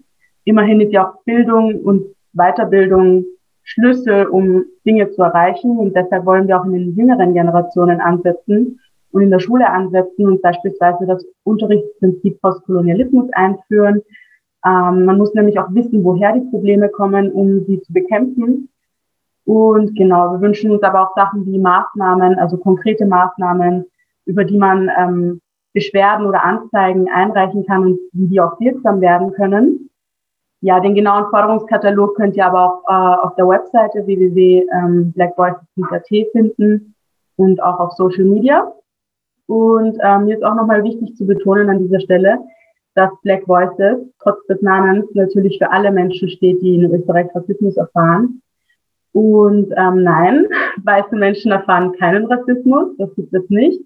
Immerhin 0.44 0.80
ist 0.80 0.92
ja 0.92 1.08
auch 1.08 1.22
Bildung 1.24 1.80
und 1.80 2.04
Weiterbildung 2.32 3.24
Schlüssel, 3.64 4.26
um 4.26 4.64
Dinge 4.84 5.10
zu 5.10 5.22
erreichen. 5.22 5.78
Und 5.78 5.94
deshalb 5.94 6.26
wollen 6.26 6.48
wir 6.48 6.60
auch 6.60 6.64
in 6.64 6.72
den 6.72 6.96
jüngeren 6.96 7.34
Generationen 7.34 8.00
ansetzen 8.00 8.80
und 9.12 9.22
in 9.22 9.30
der 9.30 9.38
Schule 9.38 9.68
ansetzen 9.68 10.26
und 10.26 10.42
beispielsweise 10.42 11.06
das 11.06 11.24
Unterrichtsprinzip 11.44 12.40
Postkolonialismus 12.40 13.28
einführen. 13.32 14.02
Ähm, 14.66 15.04
man 15.04 15.18
muss 15.18 15.34
nämlich 15.34 15.58
auch 15.58 15.72
wissen, 15.72 16.02
woher 16.04 16.32
die 16.32 16.48
Probleme 16.50 16.88
kommen, 16.88 17.30
um 17.32 17.64
sie 17.66 17.80
zu 17.82 17.92
bekämpfen. 17.92 18.68
Und 19.44 19.94
genau, 19.96 20.32
wir 20.32 20.40
wünschen 20.40 20.70
uns 20.70 20.82
aber 20.82 21.02
auch 21.02 21.14
Sachen 21.14 21.44
wie 21.46 21.58
Maßnahmen, 21.58 22.38
also 22.38 22.56
konkrete 22.56 23.04
Maßnahmen, 23.06 23.84
über 24.24 24.44
die 24.44 24.56
man 24.56 24.88
ähm, 24.96 25.40
Beschwerden 25.72 26.26
oder 26.26 26.44
Anzeigen 26.44 27.10
einreichen 27.10 27.66
kann 27.66 27.84
und 27.84 27.98
wie 28.12 28.28
die 28.28 28.40
auch 28.40 28.60
wirksam 28.60 29.00
werden 29.00 29.32
können. 29.32 29.90
Ja, 30.60 30.78
den 30.78 30.94
genauen 30.94 31.28
Forderungskatalog 31.30 32.14
könnt 32.14 32.36
ihr 32.36 32.46
aber 32.46 32.66
auch 32.66 32.84
äh, 32.88 33.16
auf 33.26 33.34
der 33.34 33.48
Webseite 33.48 34.06
www.blackvoices.at 34.06 36.12
ähm, 36.12 36.26
finden 36.30 36.94
und 37.36 37.60
auch 37.60 37.80
auf 37.80 37.94
Social 37.94 38.26
Media. 38.26 38.72
Und 39.46 39.98
ähm, 40.02 40.26
mir 40.26 40.36
ist 40.36 40.44
auch 40.44 40.54
nochmal 40.54 40.84
wichtig 40.84 41.16
zu 41.16 41.26
betonen 41.26 41.68
an 41.68 41.80
dieser 41.80 41.98
Stelle, 41.98 42.38
dass 42.94 43.10
Black 43.22 43.48
Voices 43.48 43.98
trotz 44.22 44.46
des 44.46 44.62
Namens 44.62 45.12
natürlich 45.14 45.58
für 45.58 45.72
alle 45.72 45.90
Menschen 45.90 46.28
steht, 46.28 46.62
die 46.62 46.76
in 46.76 46.94
Österreich 46.94 47.26
Rassismus 47.34 47.76
erfahren 47.76 48.40
und 49.12 49.72
ähm, 49.76 50.02
nein, 50.02 50.46
weiße 50.84 51.14
Menschen 51.16 51.52
erfahren 51.52 51.92
keinen 51.98 52.26
Rassismus, 52.26 52.96
das 52.98 53.14
gibt 53.14 53.32
es 53.34 53.48
nicht. 53.50 53.80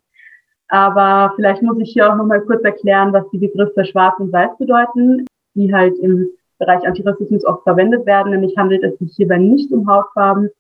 Aber 0.69 1.33
vielleicht 1.37 1.63
muss 1.63 1.79
ich 1.79 1.91
hier 1.93 2.11
auch 2.11 2.17
nochmal 2.17 2.41
kurz 2.41 2.63
erklären, 2.65 3.13
was 3.13 3.29
die 3.31 3.39
Begriffe 3.39 3.85
schwarz 3.85 4.19
und 4.19 4.33
weiß 4.33 4.59
bedeuten, 4.59 5.25
die 5.55 5.73
halt 5.73 5.97
im 5.99 6.29
Bereich 6.59 6.85
Antirassismus 6.87 7.45
oft 7.45 7.63
verwendet 7.63 8.05
werden. 8.07 8.33
Nämlich 8.33 8.57
handelt 8.57 8.83
es 8.83 8.99
sich 8.99 9.13
hierbei 9.15 9.39
nicht 9.39 9.71
um 9.71 9.89
Hautfarben, 9.89 10.51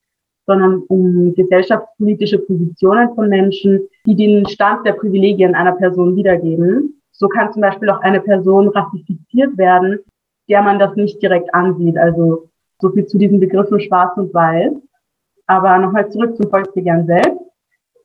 sondern 0.46 0.82
um 0.88 1.34
gesellschaftspolitische 1.34 2.38
Positionen 2.38 3.14
von 3.14 3.28
Menschen, 3.28 3.88
die 4.06 4.14
den 4.14 4.46
Stand 4.46 4.86
der 4.86 4.92
Privilegien 4.92 5.54
einer 5.54 5.72
Person 5.72 6.14
wiedergeben. 6.14 7.02
So 7.10 7.28
kann 7.28 7.52
zum 7.52 7.62
Beispiel 7.62 7.90
auch 7.90 8.00
eine 8.00 8.20
Person 8.20 8.68
rassifiziert 8.68 9.56
werden, 9.58 9.98
der 10.48 10.62
man 10.62 10.78
das 10.78 10.94
nicht 10.94 11.20
direkt 11.20 11.52
ansieht. 11.52 11.98
Also 11.98 12.48
so 12.80 12.90
viel 12.90 13.06
zu 13.06 13.18
diesen 13.18 13.40
Begriffen 13.40 13.80
schwarz 13.80 14.16
und 14.16 14.32
weiß. 14.32 14.72
Aber 15.46 15.78
nochmal 15.78 16.10
zurück 16.10 16.36
zum 16.36 16.50
Volksbegehren 16.50 17.06
selbst. 17.06 17.40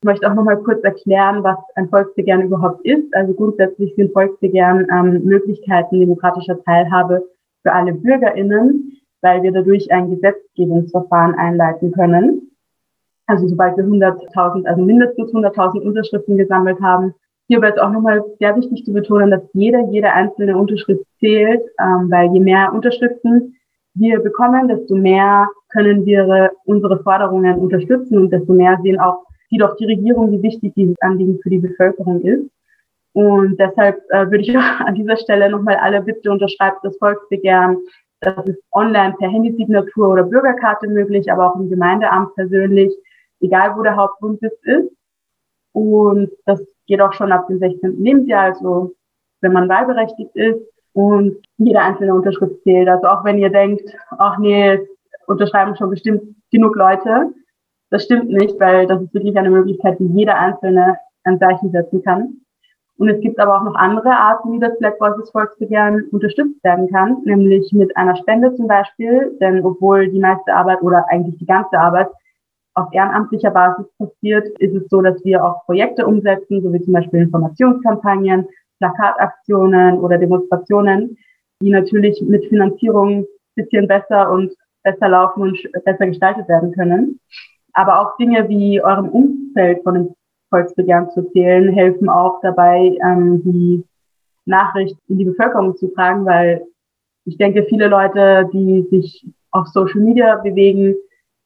Ich 0.00 0.04
möchte 0.04 0.28
auch 0.28 0.34
nochmal 0.34 0.58
kurz 0.58 0.82
erklären, 0.82 1.42
was 1.44 1.58
ein 1.76 1.88
Volksbegehren 1.88 2.42
überhaupt 2.42 2.84
ist. 2.84 3.14
Also 3.14 3.34
grundsätzlich 3.34 3.94
sind 3.94 4.12
Volksbegehren 4.12 4.86
ähm, 4.90 5.24
Möglichkeiten 5.24 6.00
demokratischer 6.00 6.62
Teilhabe 6.64 7.22
für 7.62 7.72
alle 7.72 7.92
BürgerInnen, 7.92 9.00
weil 9.20 9.42
wir 9.42 9.52
dadurch 9.52 9.90
ein 9.92 10.10
Gesetzgebungsverfahren 10.10 11.34
einleiten 11.34 11.92
können. 11.92 12.50
Also 13.26 13.46
sobald 13.46 13.76
wir 13.76 13.84
100.000, 13.84 14.66
also 14.66 14.82
mindestens 14.82 15.32
100.000 15.32 15.80
Unterschriften 15.82 16.36
gesammelt 16.36 16.80
haben, 16.80 17.14
Hierbei 17.48 17.68
ist 17.68 17.80
auch 17.80 17.90
nochmal 17.90 18.24
sehr 18.38 18.56
wichtig 18.56 18.84
zu 18.84 18.92
betonen, 18.94 19.30
dass 19.30 19.42
jede, 19.52 19.86
jede 19.90 20.10
einzelne 20.10 20.56
Unterschrift 20.56 21.04
zählt, 21.18 21.60
ähm, 21.78 22.10
weil 22.10 22.32
je 22.32 22.40
mehr 22.40 22.72
Unterschriften 22.72 23.56
wir 23.94 24.20
bekommen, 24.20 24.68
desto 24.68 24.94
mehr 24.94 25.48
können 25.70 26.06
wir 26.06 26.52
unsere 26.64 27.02
Forderungen 27.02 27.58
unterstützen 27.58 28.18
und 28.18 28.30
desto 28.30 28.52
mehr 28.52 28.78
sehen 28.82 29.00
auch, 29.00 29.24
sieht 29.50 29.62
auch 29.62 29.76
die 29.76 29.86
Regierung, 29.86 30.30
wie 30.32 30.42
wichtig 30.42 30.72
dieses 30.74 31.00
Anliegen 31.00 31.38
für 31.42 31.50
die 31.50 31.58
Bevölkerung 31.58 32.22
ist. 32.22 32.50
Und 33.12 33.58
deshalb 33.58 34.02
äh, 34.10 34.30
würde 34.30 34.40
ich 34.40 34.56
auch 34.56 34.80
an 34.86 34.94
dieser 34.94 35.16
Stelle 35.16 35.50
nochmal 35.50 35.76
alle 35.76 36.02
bitte 36.02 36.30
unterschreiben, 36.30 36.76
das 36.82 36.96
Volksbegehren. 36.98 37.78
Das 38.20 38.46
ist 38.46 38.62
online 38.72 39.14
per 39.18 39.28
Handysignatur 39.28 40.10
oder 40.10 40.22
Bürgerkarte 40.22 40.88
möglich, 40.88 41.30
aber 41.30 41.52
auch 41.52 41.56
im 41.58 41.68
Gemeindeamt 41.68 42.34
persönlich, 42.34 42.92
egal 43.40 43.76
wo 43.76 43.82
der 43.82 43.96
Hauptwohnsitz 43.96 44.54
ist. 44.62 44.90
Und 45.72 46.30
das 46.46 46.62
geht 46.86 47.00
auch 47.00 47.12
schon 47.12 47.32
ab 47.32 47.48
dem 47.48 47.58
16. 47.58 48.02
Lebensjahr, 48.02 48.44
also 48.44 48.94
wenn 49.40 49.52
man 49.52 49.68
wahlberechtigt 49.68 50.34
ist 50.36 50.62
und 50.94 51.36
jede 51.58 51.80
einzelne 51.80 52.14
Unterschrift 52.14 52.62
zählt. 52.62 52.88
Also 52.88 53.06
auch 53.06 53.24
wenn 53.24 53.38
ihr 53.38 53.50
denkt, 53.50 53.82
ach 54.18 54.38
nee, 54.38 54.78
unterschreiben 55.26 55.76
schon 55.76 55.90
bestimmt 55.90 56.22
genug 56.50 56.76
Leute. 56.76 57.32
Das 57.90 58.04
stimmt 58.04 58.30
nicht, 58.30 58.58
weil 58.60 58.86
das 58.86 59.02
ist 59.02 59.14
wirklich 59.14 59.36
eine 59.36 59.50
Möglichkeit, 59.50 59.98
die 59.98 60.06
jeder 60.06 60.38
Einzelne 60.38 60.96
ein 61.24 61.38
Zeichen 61.38 61.70
setzen 61.70 62.02
kann. 62.02 62.38
Und 62.98 63.08
es 63.08 63.20
gibt 63.20 63.40
aber 63.40 63.56
auch 63.56 63.64
noch 63.64 63.74
andere 63.74 64.10
Arten, 64.10 64.52
wie 64.52 64.60
das 64.60 64.78
Black 64.78 65.00
Voices 65.00 65.30
Volksbegehren 65.30 66.08
unterstützt 66.10 66.62
werden 66.62 66.88
kann, 66.88 67.18
nämlich 67.24 67.72
mit 67.72 67.96
einer 67.96 68.16
Spende 68.16 68.54
zum 68.54 68.68
Beispiel. 68.68 69.36
Denn 69.40 69.64
obwohl 69.64 70.08
die 70.08 70.20
meiste 70.20 70.54
Arbeit 70.54 70.82
oder 70.82 71.04
eigentlich 71.08 71.38
die 71.38 71.46
ganze 71.46 71.78
Arbeit 71.78 72.08
auf 72.74 72.92
ehrenamtlicher 72.92 73.50
Basis 73.50 73.86
passiert, 73.98 74.46
ist 74.58 74.74
es 74.74 74.88
so, 74.88 75.02
dass 75.02 75.22
wir 75.24 75.44
auch 75.44 75.64
Projekte 75.64 76.06
umsetzen, 76.06 76.62
so 76.62 76.72
wie 76.72 76.80
zum 76.80 76.92
Beispiel 76.94 77.22
Informationskampagnen, 77.22 78.46
Plakataktionen 78.82 80.00
oder 80.00 80.18
Demonstrationen, 80.18 81.16
die 81.62 81.70
natürlich 81.70 82.20
mit 82.22 82.44
Finanzierung 82.46 83.24
bisschen 83.54 83.86
besser 83.86 84.30
und 84.30 84.52
besser 84.82 85.08
laufen 85.08 85.42
und 85.42 85.84
besser 85.84 86.06
gestaltet 86.06 86.48
werden 86.48 86.72
können. 86.72 87.20
Aber 87.74 88.00
auch 88.00 88.16
Dinge 88.16 88.48
wie 88.48 88.82
eurem 88.82 89.08
Umfeld 89.08 89.82
von 89.84 89.94
dem 89.94 90.14
Volksbegehren 90.50 91.10
zu 91.10 91.22
zählen, 91.30 91.72
helfen 91.72 92.08
auch 92.08 92.40
dabei, 92.42 92.98
ähm, 93.02 93.42
die 93.44 93.84
Nachricht 94.44 94.96
in 95.08 95.18
die 95.18 95.24
Bevölkerung 95.24 95.76
zu 95.76 95.88
tragen, 95.94 96.26
weil 96.26 96.62
ich 97.24 97.36
denke, 97.36 97.64
viele 97.68 97.86
Leute, 97.86 98.50
die 98.52 98.82
sich 98.90 99.24
auf 99.52 99.68
Social 99.68 100.00
Media 100.00 100.36
bewegen, 100.36 100.96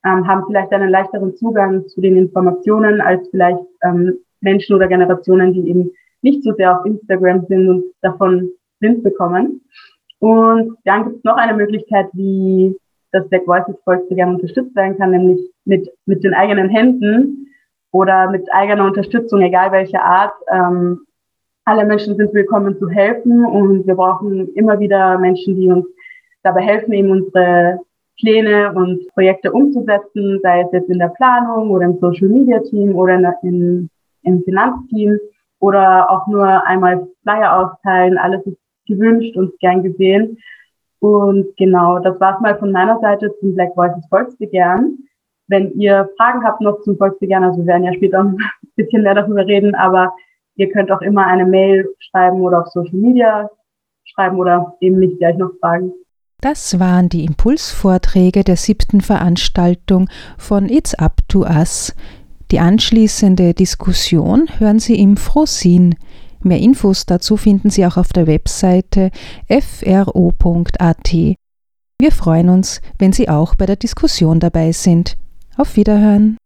ähm, 0.05 0.27
haben 0.27 0.45
vielleicht 0.47 0.73
einen 0.73 0.89
leichteren 0.89 1.37
Zugang 1.37 1.87
zu 1.89 2.01
den 2.01 2.17
Informationen 2.17 3.01
als 3.01 3.29
vielleicht 3.29 3.63
ähm, 3.83 4.15
Menschen 4.41 4.75
oder 4.75 4.89
Generationen, 4.89 5.53
die 5.53 5.69
eben 5.69 5.91
nicht 6.23 6.43
so 6.43 6.53
sehr 6.55 6.79
auf 6.79 6.87
Instagram 6.87 7.47
sind 7.49 7.69
und 7.69 7.85
davon 8.03 8.51
Wind 8.81 9.03
bekommen. 9.03 9.63
Und 10.19 10.77
dann 10.85 11.05
gibt 11.05 11.17
es 11.19 11.25
noch 11.25 11.37
eine 11.37 11.55
Möglichkeit, 11.55 12.07
wie 12.13 12.77
das 13.13 13.29
Black 13.29 13.47
Voices 13.47 13.77
Volksbegehren 13.85 14.35
unterstützt 14.35 14.75
werden 14.75 14.97
kann, 14.99 15.11
nämlich 15.11 15.41
mit, 15.65 15.89
mit 16.07 16.25
den 16.25 16.35
eigenen 16.35 16.69
Händen 16.69 17.49
oder 17.93 18.31
mit 18.31 18.47
eigener 18.53 18.85
Unterstützung, 18.85 19.41
egal 19.41 19.73
welcher 19.73 20.03
Art. 20.03 20.35
Ähm, 20.51 21.01
alle 21.65 21.85
Menschen 21.85 22.17
sind 22.17 22.33
willkommen 22.33 22.79
zu 22.79 22.89
helfen 22.89 23.45
und 23.45 23.87
wir 23.87 23.95
brauchen 23.95 24.49
immer 24.55 24.79
wieder 24.79 25.19
Menschen, 25.19 25.57
die 25.57 25.69
uns 25.69 25.87
dabei 26.43 26.63
helfen, 26.63 26.93
eben 26.93 27.11
unsere 27.11 27.81
Pläne 28.21 28.73
und 28.73 29.07
Projekte 29.15 29.53
umzusetzen, 29.53 30.41
sei 30.43 30.63
es 30.63 30.73
jetzt 30.73 30.89
in 30.89 30.99
der 30.99 31.09
Planung 31.09 31.71
oder 31.71 31.87
im 31.87 31.99
Social 31.99 32.29
Media 32.29 32.61
Team 32.61 32.95
oder 32.95 33.15
in, 33.15 33.27
in, 33.43 33.91
im 34.23 34.43
Finanzteam 34.45 35.19
oder 35.61 36.11
auch 36.11 36.27
nur 36.27 36.67
einmal 36.67 37.07
Flyer 37.23 37.57
austeilen. 37.59 38.19
Alles 38.19 38.45
ist 38.47 38.59
gewünscht 38.87 39.37
und 39.37 39.59
gern 39.59 39.83
gesehen. 39.83 40.39
Und 41.01 41.57
genau, 41.57 41.99
das 41.99 42.19
war's 42.21 42.41
mal 42.41 42.59
von 42.59 42.73
meiner 42.73 42.99
Seite 43.01 43.33
zum 43.41 43.55
Black 43.55 43.77
Voices 43.77 44.07
Volksbegehren. 44.09 45.09
Wenn 45.49 45.73
ihr 45.79 46.09
Fragen 46.17 46.45
habt 46.45 46.61
noch 46.61 46.81
zum 46.83 46.97
Volksbegehren, 46.97 47.45
also 47.45 47.59
wir 47.59 47.67
werden 47.67 47.85
ja 47.85 47.93
später 47.93 48.21
ein 48.25 48.39
bisschen 48.77 49.03
mehr 49.03 49.15
darüber 49.15 49.47
reden, 49.47 49.75
aber 49.75 50.13
ihr 50.57 50.71
könnt 50.71 50.91
auch 50.91 51.03
immer 51.03 51.27
eine 51.27 51.45
Mail 51.45 51.89
schreiben 51.99 52.41
oder 52.41 52.63
auf 52.63 52.69
Social 52.69 52.97
Media 52.97 53.51
schreiben 54.05 54.39
oder 54.39 54.77
eben 54.81 54.99
mich 54.99 55.19
gleich 55.19 55.37
noch 55.37 55.53
fragen. 55.61 55.93
Das 56.41 56.79
waren 56.79 57.09
die 57.09 57.25
Impulsvorträge 57.25 58.45
der 58.45 58.57
siebten 58.57 59.01
Veranstaltung 59.01 60.09
von 60.37 60.69
It's 60.69 60.95
Up 60.95 61.17
to 61.29 61.41
Us. 61.41 61.95
Die 62.51 62.61
anschließende 62.61 63.55
Diskussion 63.55 64.49
hören 64.59 64.79
Sie 64.79 64.99
im 64.99 65.17
Frosin. 65.17 65.97
Mehr 66.43 66.61
Infos 66.61 67.07
dazu 67.07 67.37
finden 67.37 67.71
Sie 67.71 67.85
auch 67.85 67.97
auf 67.97 68.13
der 68.13 68.27
Webseite 68.27 69.11
fro.at. 69.49 71.13
Wir 71.99 72.13
freuen 72.13 72.49
uns, 72.51 72.81
wenn 72.99 73.13
Sie 73.13 73.29
auch 73.29 73.55
bei 73.55 73.67
der 73.67 73.77
Diskussion 73.77 74.39
dabei 74.39 74.71
sind. 74.73 75.17
Auf 75.57 75.77
Wiederhören! 75.77 76.37